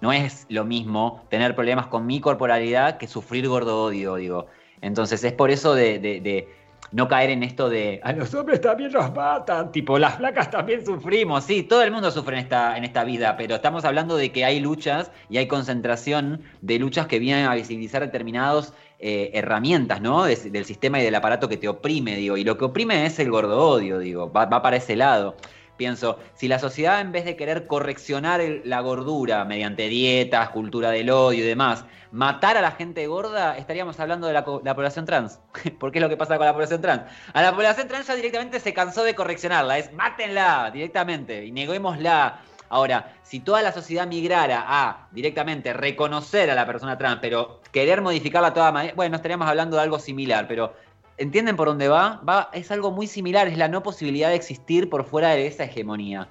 No 0.00 0.12
es 0.12 0.46
lo 0.48 0.64
mismo 0.64 1.24
tener 1.30 1.54
problemas 1.54 1.86
con 1.86 2.06
mi 2.06 2.20
corporalidad 2.20 2.98
que 2.98 3.06
sufrir 3.06 3.48
gordo 3.48 3.84
odio, 3.84 4.16
digo. 4.16 4.46
Entonces 4.80 5.24
es 5.24 5.32
por 5.32 5.50
eso 5.50 5.74
de, 5.74 6.48
no 6.94 7.08
caer 7.08 7.30
en 7.30 7.42
esto 7.42 7.68
de 7.68 8.00
a 8.04 8.12
los 8.12 8.32
hombres 8.34 8.60
también 8.60 8.92
los 8.92 9.12
matan, 9.12 9.72
tipo 9.72 9.98
las 9.98 10.16
flacas 10.16 10.48
también 10.48 10.86
sufrimos, 10.86 11.42
sí, 11.42 11.64
todo 11.64 11.82
el 11.82 11.90
mundo 11.90 12.12
sufre 12.12 12.36
en 12.38 12.44
esta, 12.44 12.78
en 12.78 12.84
esta 12.84 13.02
vida, 13.02 13.36
pero 13.36 13.56
estamos 13.56 13.84
hablando 13.84 14.16
de 14.16 14.30
que 14.30 14.44
hay 14.44 14.60
luchas 14.60 15.10
y 15.28 15.38
hay 15.38 15.48
concentración 15.48 16.42
de 16.62 16.78
luchas 16.78 17.08
que 17.08 17.18
vienen 17.18 17.46
a 17.46 17.54
visibilizar 17.56 18.00
determinados 18.00 18.72
eh, 19.00 19.32
herramientas, 19.34 20.00
¿no? 20.00 20.24
del 20.24 20.64
sistema 20.64 21.00
y 21.00 21.02
del 21.04 21.16
aparato 21.16 21.48
que 21.48 21.56
te 21.56 21.66
oprime, 21.66 22.14
digo, 22.14 22.36
y 22.36 22.44
lo 22.44 22.56
que 22.56 22.66
oprime 22.66 23.04
es 23.06 23.18
el 23.18 23.28
gordo 23.28 23.58
odio, 23.58 23.98
digo, 23.98 24.32
va, 24.32 24.46
va 24.46 24.62
para 24.62 24.76
ese 24.76 24.94
lado. 24.94 25.34
Pienso, 25.76 26.20
si 26.34 26.46
la 26.46 26.60
sociedad 26.60 27.00
en 27.00 27.10
vez 27.10 27.24
de 27.24 27.36
querer 27.36 27.66
correccionar 27.66 28.40
la 28.64 28.80
gordura 28.80 29.44
mediante 29.44 29.88
dietas, 29.88 30.50
cultura 30.50 30.90
del 30.90 31.10
odio 31.10 31.44
y 31.44 31.46
demás, 31.46 31.84
matar 32.12 32.56
a 32.56 32.60
la 32.60 32.70
gente 32.70 33.08
gorda, 33.08 33.58
estaríamos 33.58 33.98
hablando 33.98 34.28
de 34.28 34.34
la, 34.34 34.44
población 34.44 35.04
trans. 35.04 35.40
Porque 35.80 35.98
es 35.98 36.02
lo 36.02 36.08
que 36.08 36.16
pasa 36.16 36.36
con 36.36 36.46
la 36.46 36.52
población 36.52 36.80
trans. 36.80 37.02
A 37.32 37.42
la 37.42 37.52
población 37.52 37.88
trans 37.88 38.06
ya 38.06 38.14
directamente 38.14 38.60
se 38.60 38.72
cansó 38.72 39.02
de 39.02 39.16
correccionarla, 39.16 39.78
es 39.78 39.92
mátenla 39.92 40.70
directamente 40.72 41.44
y 41.44 41.50
neguémosla. 41.50 42.40
Ahora, 42.68 43.12
si 43.22 43.40
toda 43.40 43.60
la 43.62 43.72
sociedad 43.72 44.06
migrara 44.06 44.64
a 44.66 45.08
directamente 45.10 45.72
reconocer 45.72 46.50
a 46.50 46.54
la 46.54 46.66
persona 46.66 46.96
trans, 46.96 47.18
pero 47.20 47.60
querer 47.72 48.00
modificarla 48.00 48.54
toda 48.54 48.70
manera, 48.70 48.94
bueno, 48.94 49.16
estaríamos 49.16 49.48
hablando 49.48 49.76
de 49.76 49.82
algo 49.82 49.98
similar, 49.98 50.46
pero 50.48 50.72
¿Entienden 51.16 51.56
por 51.56 51.68
dónde 51.68 51.88
va? 51.88 52.20
va? 52.28 52.50
Es 52.52 52.70
algo 52.70 52.90
muy 52.90 53.06
similar, 53.06 53.46
es 53.46 53.56
la 53.56 53.68
no 53.68 53.82
posibilidad 53.82 54.30
de 54.30 54.34
existir 54.34 54.88
por 54.88 55.04
fuera 55.04 55.30
de 55.30 55.46
esa 55.46 55.64
hegemonía. 55.64 56.28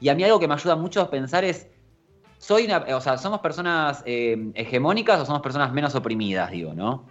Y 0.00 0.08
a 0.08 0.14
mí 0.14 0.24
algo 0.24 0.40
que 0.40 0.48
me 0.48 0.54
ayuda 0.54 0.74
mucho 0.76 1.00
a 1.00 1.10
pensar 1.10 1.44
es, 1.44 1.68
soy 2.38 2.64
una, 2.64 2.78
o 2.96 3.00
sea, 3.00 3.16
¿somos 3.16 3.40
personas 3.40 4.02
eh, 4.06 4.50
hegemónicas 4.54 5.20
o 5.20 5.26
somos 5.26 5.40
personas 5.40 5.72
menos 5.72 5.94
oprimidas, 5.94 6.50
digo, 6.50 6.74
no? 6.74 7.04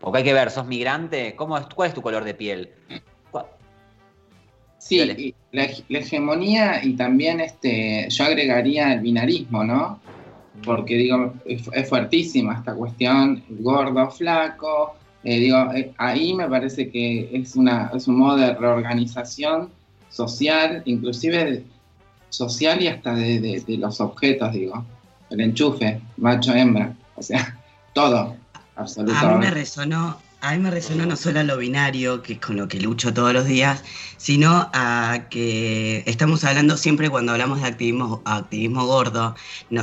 Porque 0.00 0.18
hay 0.18 0.24
que 0.24 0.32
ver, 0.32 0.50
¿sos 0.50 0.66
migrante? 0.66 1.36
¿Cómo 1.36 1.58
es, 1.58 1.66
¿Cuál 1.66 1.88
es 1.88 1.94
tu 1.94 2.02
color 2.02 2.24
de 2.24 2.34
piel? 2.34 2.70
Sí, 4.78 5.34
la, 5.52 5.64
hegemonía 5.90 6.82
y 6.82 6.94
también 6.94 7.40
este, 7.40 8.08
yo 8.08 8.24
agregaría 8.24 8.94
el 8.94 9.00
binarismo, 9.00 9.62
¿no? 9.62 10.00
Porque 10.64 10.96
digo, 10.96 11.34
es, 11.44 11.68
es 11.74 11.86
fuertísima 11.86 12.54
esta 12.54 12.74
cuestión, 12.74 13.44
gordo, 13.50 14.10
flaco, 14.10 14.96
eh, 15.22 15.38
digo, 15.38 15.70
eh, 15.74 15.92
ahí 15.98 16.34
me 16.34 16.48
parece 16.48 16.90
que 16.90 17.28
es, 17.32 17.54
una, 17.54 17.90
es 17.94 18.08
un 18.08 18.16
modo 18.16 18.36
de 18.38 18.54
reorganización 18.54 19.70
social, 20.08 20.82
inclusive 20.86 21.62
social 22.30 22.80
y 22.80 22.88
hasta 22.88 23.14
de, 23.14 23.62
los 23.78 24.00
objetos, 24.00 24.52
digo. 24.52 24.84
El 25.28 25.40
enchufe, 25.40 26.00
macho, 26.16 26.54
hembra, 26.54 26.94
o 27.16 27.22
sea, 27.22 27.56
todo, 27.94 28.36
absolutamente. 28.76 29.26
A 29.26 29.38
mí 29.38 29.44
me 29.44 29.50
resonó, 29.50 30.16
a 30.40 30.52
mí 30.52 30.58
me 30.58 30.70
resonó 30.70 31.04
no 31.04 31.16
solo 31.16 31.40
a 31.40 31.44
lo 31.44 31.58
binario, 31.58 32.22
que 32.22 32.32
es 32.32 32.38
con 32.40 32.56
lo 32.56 32.66
que 32.66 32.80
lucho 32.80 33.12
todos 33.12 33.34
los 33.34 33.44
días, 33.44 33.84
sino 34.16 34.70
a 34.72 35.26
que 35.28 36.02
estamos 36.06 36.44
hablando 36.44 36.78
siempre 36.78 37.10
cuando 37.10 37.32
hablamos 37.32 37.60
de 37.60 37.68
activismo, 37.68 38.22
activismo 38.24 38.86
gordo, 38.86 39.36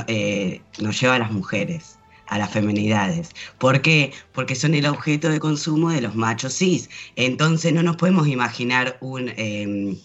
eh, 0.08 0.62
nos 0.80 1.00
lleva 1.00 1.16
a 1.16 1.20
las 1.20 1.32
mujeres 1.32 1.97
a 2.28 2.38
las 2.38 2.52
feminidades. 2.52 3.32
¿Por 3.58 3.82
qué? 3.82 4.14
Porque 4.34 4.56
son 4.56 4.74
el 4.74 4.86
objeto 4.86 5.30
de 5.30 5.40
consumo 5.40 5.90
de 5.90 6.02
los 6.02 6.16
machos 6.16 6.54
cis. 6.54 6.90
Entonces 7.16 7.74
no 7.74 7.84
nos 7.84 7.96
podemos 7.96 8.28
imaginar 8.28 8.98
un, 9.02 9.32
em, 9.38 9.98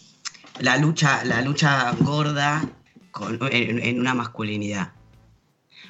la, 0.60 0.76
lucha, 0.76 1.24
la 1.24 1.42
lucha 1.42 1.92
gorda 2.00 2.68
en, 3.50 4.00
una 4.00 4.14
masculinidad. 4.14 4.92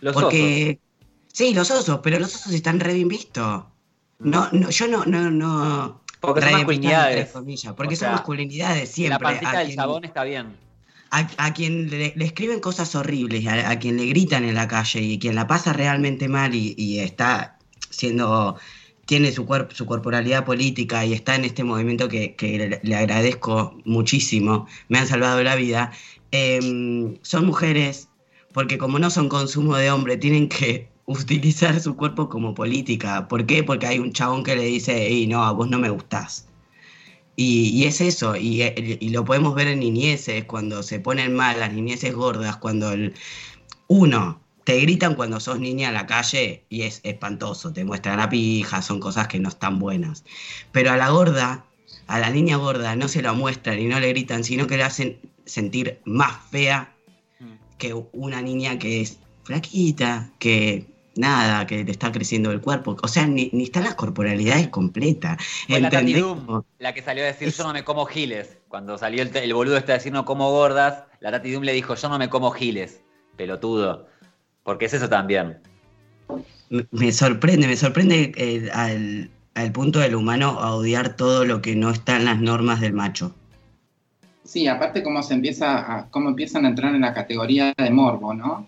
Los 0.00 0.14
Porque, 0.14 0.80
Sí, 1.32 1.54
los 1.54 1.70
osos, 1.70 2.00
pero 2.02 2.18
los 2.18 2.34
osos 2.34 2.52
están 2.52 2.78
re 2.78 2.92
bien 2.92 3.08
vistos. 3.08 3.64
No, 4.18 4.48
no, 4.52 4.68
yo 4.68 4.88
no, 4.88 5.04
no, 5.06 5.30
no. 5.30 6.02
Porque 6.20 6.42
son 6.42 6.52
masculinidades. 6.52 7.32
porque 7.74 7.96
son 7.96 8.12
masculinidades 8.12 8.90
siempre. 8.90 9.14
La 9.14 9.18
pancita 9.18 9.58
del 9.60 9.74
chabón 9.74 10.04
está 10.04 10.24
bien 10.24 10.71
a, 11.12 11.52
quien 11.52 11.90
le, 11.90 12.14
escriben 12.24 12.60
cosas 12.60 12.94
horribles, 12.94 13.46
a, 13.46 13.78
quien 13.78 13.98
le 13.98 14.06
gritan 14.06 14.44
en 14.44 14.54
la 14.54 14.66
calle 14.66 15.00
y 15.00 15.18
quien 15.18 15.34
la 15.34 15.46
pasa 15.46 15.72
realmente 15.72 16.28
mal 16.28 16.54
y, 16.54 16.98
está 17.00 17.58
siendo, 17.90 18.56
tiene 19.06 19.30
su, 19.30 19.44
cuerpo, 19.44 19.74
su 19.74 19.84
corporalidad 19.86 20.44
política 20.46 21.04
y 21.04 21.12
está 21.12 21.34
en 21.36 21.44
este 21.44 21.64
movimiento 21.64 22.08
que, 22.08 22.80
le, 22.82 22.96
agradezco 22.96 23.78
muchísimo, 23.84 24.66
me 24.88 24.98
han 24.98 25.06
salvado 25.06 25.42
la 25.42 25.54
vida, 25.56 25.92
em, 26.30 27.18
son 27.22 27.46
mujeres 27.46 28.08
porque 28.52 28.78
como 28.78 28.98
no 28.98 29.10
son 29.10 29.28
consumo 29.28 29.76
de 29.76 29.90
hombre, 29.90 30.16
tienen 30.16 30.48
que 30.48 30.88
utilizar 31.06 31.78
su 31.80 31.96
cuerpo 31.96 32.28
como 32.28 32.54
política. 32.54 33.28
¿Por 33.28 33.46
qué? 33.46 33.62
Porque 33.64 33.86
hay 33.86 33.98
un 33.98 34.12
chabón 34.12 34.44
que 34.44 34.56
le 34.56 34.64
dice, 34.64 35.10
y 35.10 35.26
no, 35.26 35.42
a 35.44 35.52
vos 35.52 35.68
no 35.68 35.78
me 35.78 35.90
gustás. 35.90 36.48
Y, 37.34 37.84
es 37.84 38.00
eso, 38.00 38.36
y, 38.36 39.08
lo 39.10 39.24
podemos 39.24 39.54
ver 39.54 39.68
en 39.68 39.80
niñeces, 39.80 40.44
cuando 40.44 40.82
se 40.82 41.00
ponen 41.00 41.34
mal 41.34 41.60
las 41.60 41.72
niñeces 41.72 42.14
gordas, 42.14 42.58
cuando 42.58 42.92
el, 42.92 43.14
uno, 43.88 44.40
te 44.64 44.78
gritan 44.80 45.14
cuando 45.14 45.40
sos 45.40 45.58
niña 45.58 45.88
en 45.88 45.94
la 45.94 46.06
calle 46.06 46.64
y 46.68 46.82
es 46.82 47.00
espantoso, 47.04 47.72
te 47.72 47.84
muestran 47.84 48.18
la 48.18 48.28
pija, 48.28 48.82
son 48.82 49.00
cosas 49.00 49.28
que 49.28 49.38
no 49.38 49.48
están 49.48 49.78
buenas. 49.78 50.24
Pero 50.72 50.92
a 50.92 50.96
la 50.96 51.08
gorda, 51.08 51.64
a 52.06 52.18
la 52.18 52.30
niña 52.30 52.56
gorda, 52.56 52.94
no 52.96 53.08
se 53.08 53.22
la 53.22 53.32
muestran 53.32 53.78
y 53.78 53.86
no 53.86 53.98
le 53.98 54.10
gritan, 54.10 54.44
sino 54.44 54.66
que 54.66 54.76
le 54.76 54.84
hacen 54.84 55.18
sentir 55.46 56.00
más 56.04 56.36
fea 56.50 56.94
mm. 57.40 57.78
que 57.78 57.94
una 58.12 58.42
niña 58.42 58.78
que 58.78 59.00
es 59.00 59.18
flaquita, 59.42 60.30
que 60.38 60.86
nada, 61.16 61.66
que 61.66 61.84
te 61.84 61.90
está 61.90 62.12
creciendo 62.12 62.50
el 62.50 62.60
cuerpo. 62.60 62.96
O 63.02 63.08
sea, 63.08 63.26
ni, 63.26 63.50
ni 63.52 63.64
están 63.64 63.84
las 63.84 63.94
corporalidades 63.94 64.68
completas. 64.68 65.38
la 65.68 65.90
Tati 65.90 66.14
la 66.78 66.94
que 66.94 67.02
salió 67.02 67.24
a 67.24 67.26
decir 67.26 67.52
yo 67.52 67.64
no 67.64 67.72
me 67.72 67.84
como 67.84 68.06
giles. 68.06 68.58
Cuando 68.68 68.98
salió 68.98 69.22
el, 69.22 69.54
boludo 69.54 69.76
este 69.76 69.92
a 69.92 69.96
decir 69.96 70.12
no 70.12 70.24
como 70.24 70.50
gordas, 70.50 71.04
la 71.20 71.30
Tati 71.30 71.50
Dum 71.52 71.62
le 71.62 71.72
dijo 71.72 71.94
yo 71.94 72.08
no 72.08 72.18
me 72.18 72.28
como 72.28 72.50
giles. 72.50 73.00
Pelotudo. 73.36 74.06
Porque 74.62 74.86
es 74.86 74.94
eso 74.94 75.08
también. 75.08 75.58
Me 76.90 77.12
sorprende, 77.12 77.66
me 77.66 77.76
sorprende 77.76 78.32
eh, 78.36 78.70
al, 78.72 79.30
al 79.54 79.72
punto 79.72 79.98
del 79.98 80.14
humano 80.14 80.58
a 80.60 80.74
odiar 80.74 81.16
todo 81.16 81.44
lo 81.44 81.60
que 81.60 81.76
no 81.76 81.90
está 81.90 82.16
en 82.16 82.24
las 82.24 82.40
normas 82.40 82.80
del 82.80 82.94
macho. 82.94 83.34
Sí, 84.44 84.66
aparte 84.66 85.02
cómo 85.02 85.22
se 85.22 85.34
empieza 85.34 85.98
a, 85.98 86.10
cómo 86.10 86.30
empiezan 86.30 86.64
a 86.64 86.68
entrar 86.68 86.94
en 86.94 87.02
la 87.02 87.14
categoría 87.14 87.72
de 87.76 87.90
morbo, 87.90 88.34
¿no? 88.34 88.66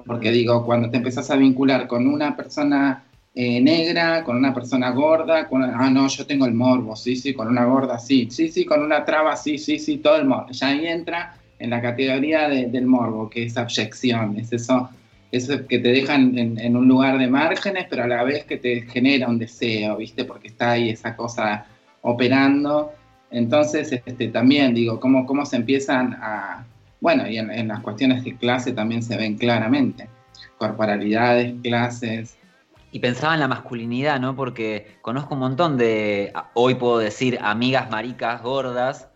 Porque 0.00 0.30
digo, 0.30 0.64
cuando 0.64 0.90
te 0.90 0.96
empezás 0.96 1.30
a 1.30 1.36
vincular 1.36 1.86
con 1.86 2.06
una 2.06 2.36
persona 2.36 3.04
eh, 3.34 3.60
negra, 3.60 4.24
con 4.24 4.36
una 4.36 4.52
persona 4.52 4.90
gorda, 4.90 5.48
con, 5.48 5.62
ah, 5.62 5.90
no, 5.90 6.06
yo 6.08 6.26
tengo 6.26 6.44
el 6.46 6.54
morbo, 6.54 6.94
sí, 6.96 7.16
sí, 7.16 7.32
con 7.32 7.48
una 7.48 7.64
gorda, 7.64 7.98
sí, 7.98 8.28
sí, 8.30 8.48
sí, 8.48 8.64
con 8.64 8.82
una 8.82 9.04
traba, 9.04 9.36
sí, 9.36 9.56
sí, 9.56 9.78
sí, 9.78 9.98
todo 9.98 10.16
el 10.16 10.26
morbo. 10.26 10.50
Ya 10.50 10.68
ahí 10.68 10.86
entra 10.86 11.36
en 11.58 11.70
la 11.70 11.80
categoría 11.80 12.48
del 12.48 12.86
morbo, 12.86 13.30
que 13.30 13.44
es 13.44 13.56
abyección, 13.56 14.36
es 14.36 14.52
eso, 14.52 14.90
eso 15.30 15.66
que 15.66 15.78
te 15.78 15.90
dejan 15.90 16.36
en, 16.36 16.76
un 16.76 16.88
lugar 16.88 17.18
de 17.18 17.28
márgenes, 17.28 17.86
pero 17.88 18.04
a 18.04 18.06
la 18.06 18.22
vez 18.24 18.44
que 18.44 18.58
te 18.58 18.82
genera 18.82 19.28
un 19.28 19.38
deseo, 19.38 19.96
¿viste? 19.96 20.24
Porque 20.24 20.48
está 20.48 20.72
ahí 20.72 20.90
esa 20.90 21.16
cosa 21.16 21.66
operando. 22.02 22.92
Entonces, 23.30 23.92
este, 23.92 24.28
también 24.28 24.74
digo, 24.74 25.00
cómo, 25.00 25.24
cómo 25.24 25.46
se 25.46 25.56
empiezan 25.56 26.14
a, 26.20 26.66
bueno, 27.02 27.28
y 27.28 27.36
en, 27.36 27.68
las 27.68 27.80
cuestiones 27.80 28.22
de 28.22 28.36
clase 28.36 28.72
también 28.72 29.02
se 29.02 29.16
ven 29.16 29.36
claramente. 29.36 30.08
Corporalidades, 30.56 31.52
clases, 31.62 32.38
y 32.94 33.00
pensaba 33.00 33.32
en 33.32 33.40
la 33.40 33.48
masculinidad, 33.48 34.20
¿no? 34.20 34.36
Porque 34.36 34.98
conozco 35.00 35.32
un 35.32 35.40
montón 35.40 35.78
de, 35.78 36.32
hoy 36.52 36.74
puedo 36.74 36.98
decir, 36.98 37.38
amigas 37.40 37.90
maricas 37.90 38.42
gordas 38.42 39.08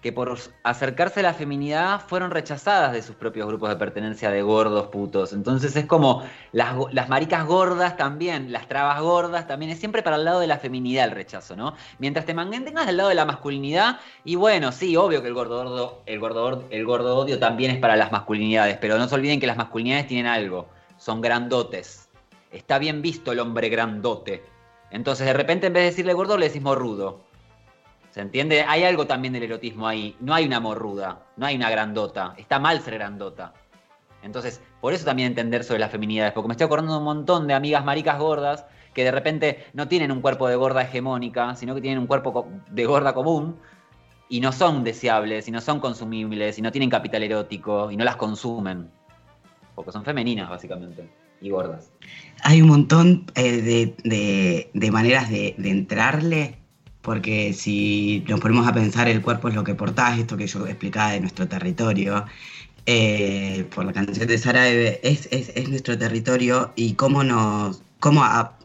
que 0.00 0.12
por 0.12 0.38
acercarse 0.62 1.20
a 1.20 1.22
la 1.24 1.34
feminidad 1.34 2.00
fueron 2.00 2.30
rechazadas 2.30 2.92
de 2.92 3.02
sus 3.02 3.16
propios 3.16 3.48
grupos 3.48 3.68
de 3.70 3.76
pertenencia 3.76 4.30
de 4.30 4.42
gordos 4.42 4.86
putos. 4.88 5.32
Entonces 5.32 5.74
es 5.74 5.86
como 5.86 6.22
las, 6.52 7.08
maricas 7.08 7.44
gordas 7.44 7.96
también, 7.96 8.52
las 8.52 8.68
trabas 8.68 9.00
gordas 9.00 9.48
también, 9.48 9.72
es 9.72 9.80
siempre 9.80 10.04
para 10.04 10.16
el 10.16 10.24
lado 10.24 10.38
de 10.38 10.46
la 10.46 10.58
feminidad 10.58 11.06
el 11.06 11.10
rechazo, 11.10 11.56
¿no? 11.56 11.74
Mientras 11.98 12.26
te 12.26 12.34
mantengas 12.34 12.86
del 12.86 12.96
lado 12.96 13.08
de 13.08 13.16
la 13.16 13.24
masculinidad, 13.24 13.98
y 14.24 14.36
bueno, 14.36 14.70
sí, 14.70 14.96
obvio 14.96 15.20
que 15.20 15.28
el 15.28 15.34
gordo, 15.34 16.02
el, 16.06 16.20
gordo, 16.20 16.64
el 16.70 16.84
gordo 16.84 17.16
odio 17.16 17.40
también 17.40 17.72
es 17.72 17.78
para 17.78 17.96
las 17.96 18.12
masculinidades, 18.12 18.78
pero 18.80 18.98
no 18.98 19.08
se 19.08 19.16
olviden 19.16 19.40
que 19.40 19.48
las 19.48 19.56
masculinidades 19.56 20.06
tienen 20.06 20.26
algo, 20.26 20.68
son 20.96 21.20
grandotes. 21.20 22.08
Está 22.52 22.78
bien 22.78 23.02
visto 23.02 23.32
el 23.32 23.40
hombre 23.40 23.68
grandote. 23.68 24.44
Entonces 24.90 25.26
de 25.26 25.32
repente 25.32 25.66
en 25.66 25.72
vez 25.72 25.82
de 25.82 25.90
decirle 25.90 26.14
gordo 26.14 26.38
le 26.38 26.46
decimos 26.46 26.76
rudo 26.78 27.27
¿Se 28.18 28.22
entiende? 28.22 28.64
Hay 28.66 28.82
algo 28.82 29.06
también 29.06 29.32
del 29.32 29.44
erotismo 29.44 29.86
ahí. 29.86 30.16
No 30.18 30.34
hay 30.34 30.44
una 30.44 30.58
morruda, 30.58 31.22
no 31.36 31.46
hay 31.46 31.54
una 31.54 31.70
grandota. 31.70 32.34
Está 32.36 32.58
mal 32.58 32.80
ser 32.80 32.94
grandota. 32.94 33.54
Entonces, 34.24 34.60
por 34.80 34.92
eso 34.92 35.04
también 35.04 35.28
entender 35.28 35.62
sobre 35.62 35.78
las 35.78 35.92
feminidades, 35.92 36.32
porque 36.32 36.48
me 36.48 36.54
estoy 36.54 36.64
acordando 36.64 36.94
de 36.94 36.98
un 36.98 37.04
montón 37.04 37.46
de 37.46 37.54
amigas 37.54 37.84
maricas 37.84 38.18
gordas 38.18 38.64
que 38.92 39.04
de 39.04 39.12
repente 39.12 39.66
no 39.72 39.86
tienen 39.86 40.10
un 40.10 40.20
cuerpo 40.20 40.48
de 40.48 40.56
gorda 40.56 40.82
hegemónica, 40.82 41.54
sino 41.54 41.76
que 41.76 41.80
tienen 41.80 42.00
un 42.00 42.08
cuerpo 42.08 42.48
de 42.68 42.86
gorda 42.86 43.14
común 43.14 43.60
y 44.28 44.40
no 44.40 44.50
son 44.50 44.82
deseables, 44.82 45.46
y 45.46 45.52
no 45.52 45.60
son 45.60 45.78
consumibles, 45.78 46.58
y 46.58 46.62
no 46.62 46.72
tienen 46.72 46.90
capital 46.90 47.22
erótico, 47.22 47.88
y 47.92 47.96
no 47.96 48.02
las 48.04 48.16
consumen. 48.16 48.90
Porque 49.76 49.92
son 49.92 50.04
femeninas, 50.04 50.50
básicamente, 50.50 51.08
y 51.40 51.50
gordas. 51.50 51.92
Hay 52.42 52.62
un 52.62 52.68
montón 52.68 53.26
eh, 53.36 53.94
de, 54.02 54.90
maneras 54.90 55.30
de 55.30 55.54
entrarle 55.56 56.58
porque 57.08 57.54
si 57.54 58.22
nos 58.28 58.38
ponemos 58.38 58.68
a 58.68 58.74
pensar 58.74 59.08
el 59.08 59.22
cuerpo 59.22 59.48
es 59.48 59.54
lo 59.54 59.64
que 59.64 59.74
portás, 59.74 60.18
esto 60.18 60.36
que 60.36 60.46
yo 60.46 60.66
explicaba 60.66 61.12
de 61.12 61.20
nuestro 61.20 61.48
territorio, 61.48 62.26
eh, 62.84 63.66
por 63.74 63.86
la 63.86 63.94
canción 63.94 64.26
de 64.26 64.34
es, 64.34 65.26
es, 65.30 65.52
es, 65.54 65.68
nuestro 65.70 65.96
territorio 65.96 66.70
y 66.76 66.92
cómo 66.96 67.24
nos, 67.24 67.82
cómo 67.98 68.24
a, 68.24 68.58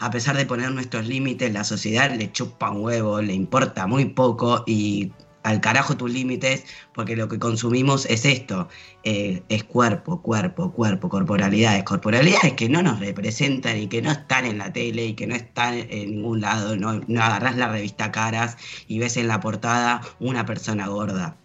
a 0.00 0.10
pesar 0.10 0.36
de 0.36 0.44
poner 0.44 0.72
nuestros 0.72 1.06
límites, 1.06 1.52
la 1.52 1.62
sociedad 1.62 2.12
le 2.12 2.32
chupa 2.32 2.68
un 2.68 2.80
huevo, 2.80 3.22
le 3.22 3.34
importa 3.34 3.86
muy 3.86 4.06
poco 4.06 4.64
y 4.66 5.12
al 5.48 5.60
carajo 5.62 5.96
tus 5.96 6.12
límites, 6.12 6.64
porque 6.92 7.16
lo 7.16 7.28
que 7.28 7.38
consumimos 7.38 8.04
es 8.06 8.26
esto, 8.26 8.68
eh, 9.04 9.42
es 9.48 9.64
cuerpo, 9.64 10.20
cuerpo, 10.20 10.72
cuerpo, 10.72 11.08
corporalidades, 11.08 11.84
corporalidades 11.84 12.52
que 12.52 12.68
no 12.68 12.82
nos 12.82 13.00
representan 13.00 13.78
y 13.78 13.88
que 13.88 14.02
no 14.02 14.10
están 14.12 14.44
en 14.44 14.58
la 14.58 14.72
tele 14.72 15.06
y 15.06 15.14
que 15.14 15.26
no 15.26 15.34
están 15.34 15.74
en 15.88 16.10
ningún 16.10 16.42
lado, 16.42 16.76
no, 16.76 17.00
no 17.06 17.06
la 17.08 17.68
revista 17.72 18.12
Caras 18.12 18.58
y 18.88 18.98
ves 18.98 19.16
en 19.16 19.28
la 19.28 19.40
portada 19.40 20.02
una 20.20 20.44
persona 20.44 20.86
gorda. 20.86 21.38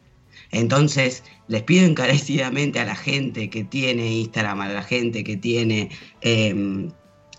Entonces, 0.51 1.23
les 1.47 1.63
pido 1.63 1.85
encarecidamente 1.85 2.79
a 2.79 2.85
la 2.85 2.95
gente 2.95 3.49
que 3.49 3.63
tiene 3.63 4.05
Instagram, 4.05 4.61
a 4.61 4.67
la 4.69 4.83
gente 4.83 5.23
que 5.23 5.37
tiene 5.37 5.89
eh, 6.21 6.53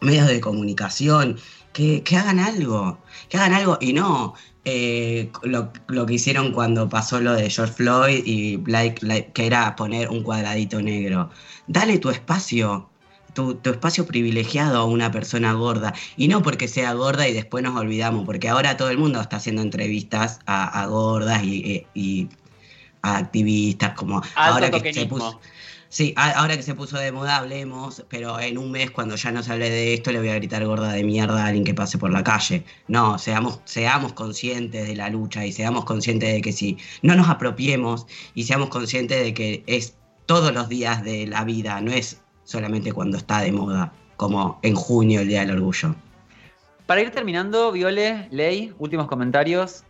medios 0.01 0.29
de 0.29 0.41
comunicación, 0.41 1.37
que, 1.75 2.03
que, 2.03 2.17
hagan 2.17 2.39
algo, 2.39 2.99
que 3.29 3.37
hagan 3.37 3.53
algo 3.53 3.77
y 3.81 3.93
no 3.93 4.35
eh, 4.65 5.31
lo, 5.43 5.71
lo, 5.89 6.07
que 6.07 6.15
hicieron 6.15 6.53
cuando 6.53 6.89
pasó 6.89 7.21
lo 7.21 7.35
de 7.35 7.51
George 7.51 7.75
Floyd 7.75 8.23
y 8.25 8.57
Blake, 8.57 9.31
que 9.35 9.47
era 9.47 9.77
poner 9.77 10.09
un 10.09 10.23
cuadradito 10.23 10.81
negro. 10.81 11.31
Dale 11.67 11.99
tu 11.99 12.09
espacio, 12.09 12.89
tu, 13.35 13.57
tu, 13.57 13.71
espacio 13.71 14.07
privilegiado 14.07 14.79
a 14.79 14.85
una 14.85 15.11
persona 15.11 15.53
gorda. 15.53 15.93
Y 16.17 16.29
no 16.29 16.43
porque 16.43 16.69
sea 16.69 16.95
gorda 16.95 17.29
y 17.29 17.35
después 17.35 17.63
nos 17.63 17.79
olvidamos, 17.79 18.25
porque 18.25 18.49
ahora 18.49 18.77
todo 18.77 18.89
el 18.91 18.99
mundo 18.99 19.21
está 19.21 19.37
haciendo 19.37 19.61
entrevistas 19.61 20.41
a, 20.47 20.83
a 20.83 20.87
gordas 20.87 21.43
y, 21.43 21.87
y, 21.93 22.29
a 23.03 23.19
activistas, 23.19 23.93
como 23.93 24.19
Alto 24.19 24.31
ahora 24.37 24.71
que 24.71 24.95
se 24.95 25.05
puso. 25.05 25.41
Sí, 25.95 26.13
ahora 26.17 26.57
que 26.57 26.65
se 26.65 26.75
puso 26.75 26.99
de 26.99 27.13
moda, 27.13 27.37
hablemos, 27.37 28.05
pero 28.09 28.41
en 28.41 28.59
un 28.59 28.73
mes, 28.73 28.91
cuando 28.91 29.15
ya 29.15 29.31
no 29.31 29.45
se 29.45 29.53
hable 29.53 29.71
de 29.71 29.95
esto, 29.95 30.11
le 30.11 30.19
voy 30.19 30.31
a 30.31 30.35
gritar 30.35 30.67
gorda 30.67 30.91
de 30.91 31.05
mierda 31.05 31.45
a 31.45 31.47
alguien 31.47 31.63
que 31.63 31.73
pase 31.73 31.99
por 31.99 32.11
la 32.11 32.25
calle. 32.25 32.65
No, 32.89 33.17
seamos, 33.17 33.61
seamos 33.65 34.13
conscientes 34.13 34.89
de 34.89 34.97
la 34.97 35.09
lucha 35.09 35.47
y 35.47 35.53
seamos 35.53 35.85
conscientes 35.85 36.33
de 36.33 36.41
que 36.41 36.51
si 36.51 36.79
no 37.03 37.15
nos 37.15 37.29
apropiemos 37.29 38.09
y 38.35 38.43
seamos 38.43 38.71
conscientes 38.71 39.23
de 39.23 39.35
que 39.35 39.63
es 39.69 39.95
todos 40.27 40.53
los 40.53 40.69
días 40.69 41.05
de 41.05 41.29
la 41.29 41.45
vida, 41.45 41.81
no 41.81 41.93
es 41.93 42.21
solamente 42.43 42.91
cuando 42.91 43.17
está 43.17 43.43
de 43.43 43.53
moda, 43.53 43.93
como 44.17 44.59
en 44.63 44.75
junio, 44.75 45.21
el 45.21 45.29
Día 45.29 45.43
del 45.43 45.53
Orgullo. 45.53 45.95
Para 46.87 47.03
ir 47.03 47.13
terminando, 47.13 47.71
Viole, 47.71 48.27
Ley, 48.33 48.75
últimos 48.81 49.07
comentarios. 49.07 49.85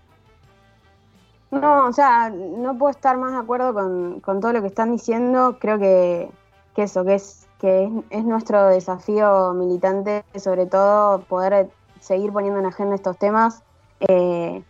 No, 1.60 1.86
o 1.86 1.92
sea, 1.92 2.30
no 2.30 2.76
puedo 2.76 2.90
estar 2.90 3.16
más 3.16 3.32
de 3.32 3.38
acuerdo 3.38 3.72
con, 3.72 4.20
con 4.20 4.40
todo 4.40 4.52
lo 4.52 4.60
que 4.60 4.68
están 4.68 4.90
diciendo. 4.90 5.58
Creo 5.60 5.78
que, 5.78 6.28
eso, 6.76 7.04
que 7.04 7.14
es 7.14 7.46
que 7.60 7.84
es, 7.84 7.90
es, 8.10 8.24
nuestro 8.24 8.66
desafío 8.66 9.54
militante, 9.54 10.24
sobre 10.34 10.66
todo 10.66 11.20
poder 11.20 11.70
seguir 12.00 12.32
poniendo 12.32 12.58
en 12.58 12.66
agenda 12.66 12.96
estos 12.96 13.16
temas. 13.18 13.62
Eh, 14.00 14.62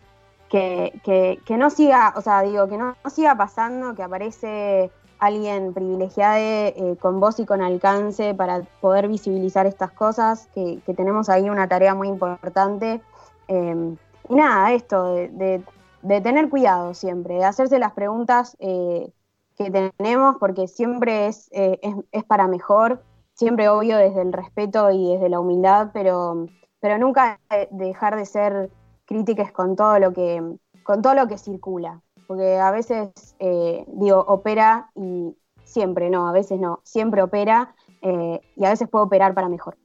que, 0.51 1.01
que, 1.03 1.41
que, 1.45 1.57
no 1.57 1.71
siga, 1.71 2.13
o 2.17 2.21
sea, 2.21 2.43
digo, 2.43 2.69
que 2.69 2.77
no, 2.77 2.95
siga 3.11 3.35
pasando, 3.35 3.95
que 3.95 4.03
aparece 4.03 4.91
alguien 5.19 5.73
privilegiado 5.73 6.37
eh, 6.37 6.97
con 7.01 7.19
voz 7.19 7.41
y 7.41 7.47
con 7.47 7.63
alcance 7.63 8.35
para 8.35 8.61
poder 8.81 9.09
visibilizar 9.09 9.67
estas 9.67 9.91
cosas, 9.91 10.49
que, 10.55 10.81
que 10.85 10.93
tenemos 10.93 11.29
ahí 11.31 11.49
una 11.49 11.67
tarea 11.67 11.95
muy 11.95 12.09
importante. 12.09 13.01
Eh, 13.49 13.97
y 14.29 14.35
nada, 14.35 14.73
esto 14.73 15.15
de 15.15 15.63
de 16.05 16.21
tener 16.21 16.51
cuidado 16.51 16.95
siempre, 16.95 17.37
de 17.37 17.45
hacerse 17.45 17.79
las 17.79 17.93
preguntas 17.93 18.57
eh, 18.61 19.11
que 19.57 19.71
tenemos, 19.71 20.37
porque 20.39 20.69
siempre 20.69 21.27
es, 21.27 21.49
eh, 21.53 21.81
es, 22.13 22.25
para 22.25 22.47
mejor, 22.47 23.03
siempre 23.33 23.69
obvio 23.69 23.97
desde 23.97 24.21
el 24.21 24.33
respeto 24.33 24.91
y 24.91 25.15
desde 25.15 25.31
la 25.31 25.41
humildad, 25.41 25.91
pero, 25.95 26.47
pero 26.79 26.99
nunca 26.99 27.41
dejar 27.71 28.17
de 28.17 28.27
ser 28.27 28.71
críticas 29.07 29.51
con 29.51 29.77
todo 29.77 29.99
lo 29.99 30.13
que, 30.13 30.43
con 30.83 31.01
todo 31.01 31.15
lo 31.15 31.27
que 31.27 31.39
circula, 31.39 32.03
porque 32.27 32.59
a 32.59 32.71
veces, 32.71 33.35
eh, 33.39 33.85
digo, 33.89 34.21
opera 34.29 34.91
y 34.95 35.35
siempre, 35.65 36.11
no, 36.11 36.29
a 36.29 36.33
veces 36.33 36.61
no, 36.61 36.81
siempre 36.85 37.23
opera 37.23 37.75
y 38.03 38.65
a 38.67 38.69
veces 38.69 38.87
puede 38.87 39.07
operar 39.07 39.33
para 39.33 39.49
mejor, 39.49 39.79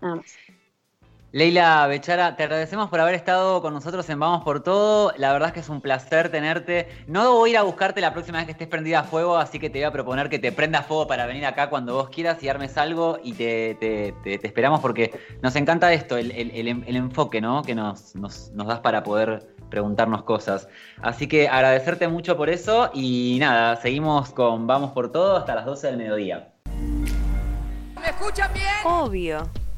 nada 0.00 0.16
más. 0.16 0.34
Leila 1.32 1.86
Bechara, 1.88 2.36
te 2.36 2.44
agradecemos 2.44 2.88
por 2.88 3.00
haber 3.00 3.14
estado 3.16 3.60
con 3.60 3.74
nosotros 3.74 4.08
en 4.08 4.18
Vamos 4.20 4.44
por 4.44 4.62
Todo. 4.62 5.12
La 5.18 5.32
verdad 5.32 5.48
es 5.48 5.54
que 5.54 5.60
es 5.60 5.68
un 5.68 5.80
placer 5.80 6.30
tenerte. 6.30 6.88
No 7.08 7.34
voy 7.34 7.50
a 7.50 7.52
ir 7.52 7.58
a 7.58 7.62
buscarte 7.62 8.00
la 8.00 8.12
próxima 8.12 8.38
vez 8.38 8.46
que 8.46 8.52
estés 8.52 8.68
prendida 8.68 9.00
a 9.00 9.04
fuego, 9.04 9.36
así 9.36 9.58
que 9.58 9.68
te 9.68 9.80
voy 9.80 9.84
a 9.86 9.90
proponer 9.90 10.30
que 10.30 10.38
te 10.38 10.52
prendas 10.52 10.86
fuego 10.86 11.08
para 11.08 11.26
venir 11.26 11.44
acá 11.44 11.68
cuando 11.68 11.94
vos 11.94 12.10
quieras 12.10 12.40
y 12.42 12.48
armes 12.48 12.78
algo 12.78 13.18
y 13.22 13.32
te, 13.32 13.74
te, 13.74 14.14
te, 14.22 14.38
te 14.38 14.46
esperamos 14.46 14.80
porque 14.80 15.20
nos 15.42 15.56
encanta 15.56 15.92
esto, 15.92 16.16
el, 16.16 16.30
el, 16.30 16.52
el, 16.52 16.84
el 16.86 16.96
enfoque 16.96 17.40
¿no? 17.40 17.62
que 17.62 17.74
nos, 17.74 18.14
nos, 18.14 18.50
nos 18.52 18.68
das 18.68 18.78
para 18.78 19.02
poder 19.02 19.48
preguntarnos 19.68 20.22
cosas. 20.22 20.68
Así 21.02 21.26
que 21.26 21.48
agradecerte 21.48 22.06
mucho 22.06 22.36
por 22.36 22.50
eso 22.50 22.90
y 22.94 23.36
nada, 23.40 23.74
seguimos 23.76 24.30
con 24.30 24.68
Vamos 24.68 24.92
por 24.92 25.10
Todo 25.10 25.36
hasta 25.36 25.56
las 25.56 25.66
12 25.66 25.88
del 25.88 25.96
mediodía. 25.96 26.52
¿Me 28.00 28.10
escuchan 28.10 28.52
bien? 28.54 28.66
Obvio 28.84 29.65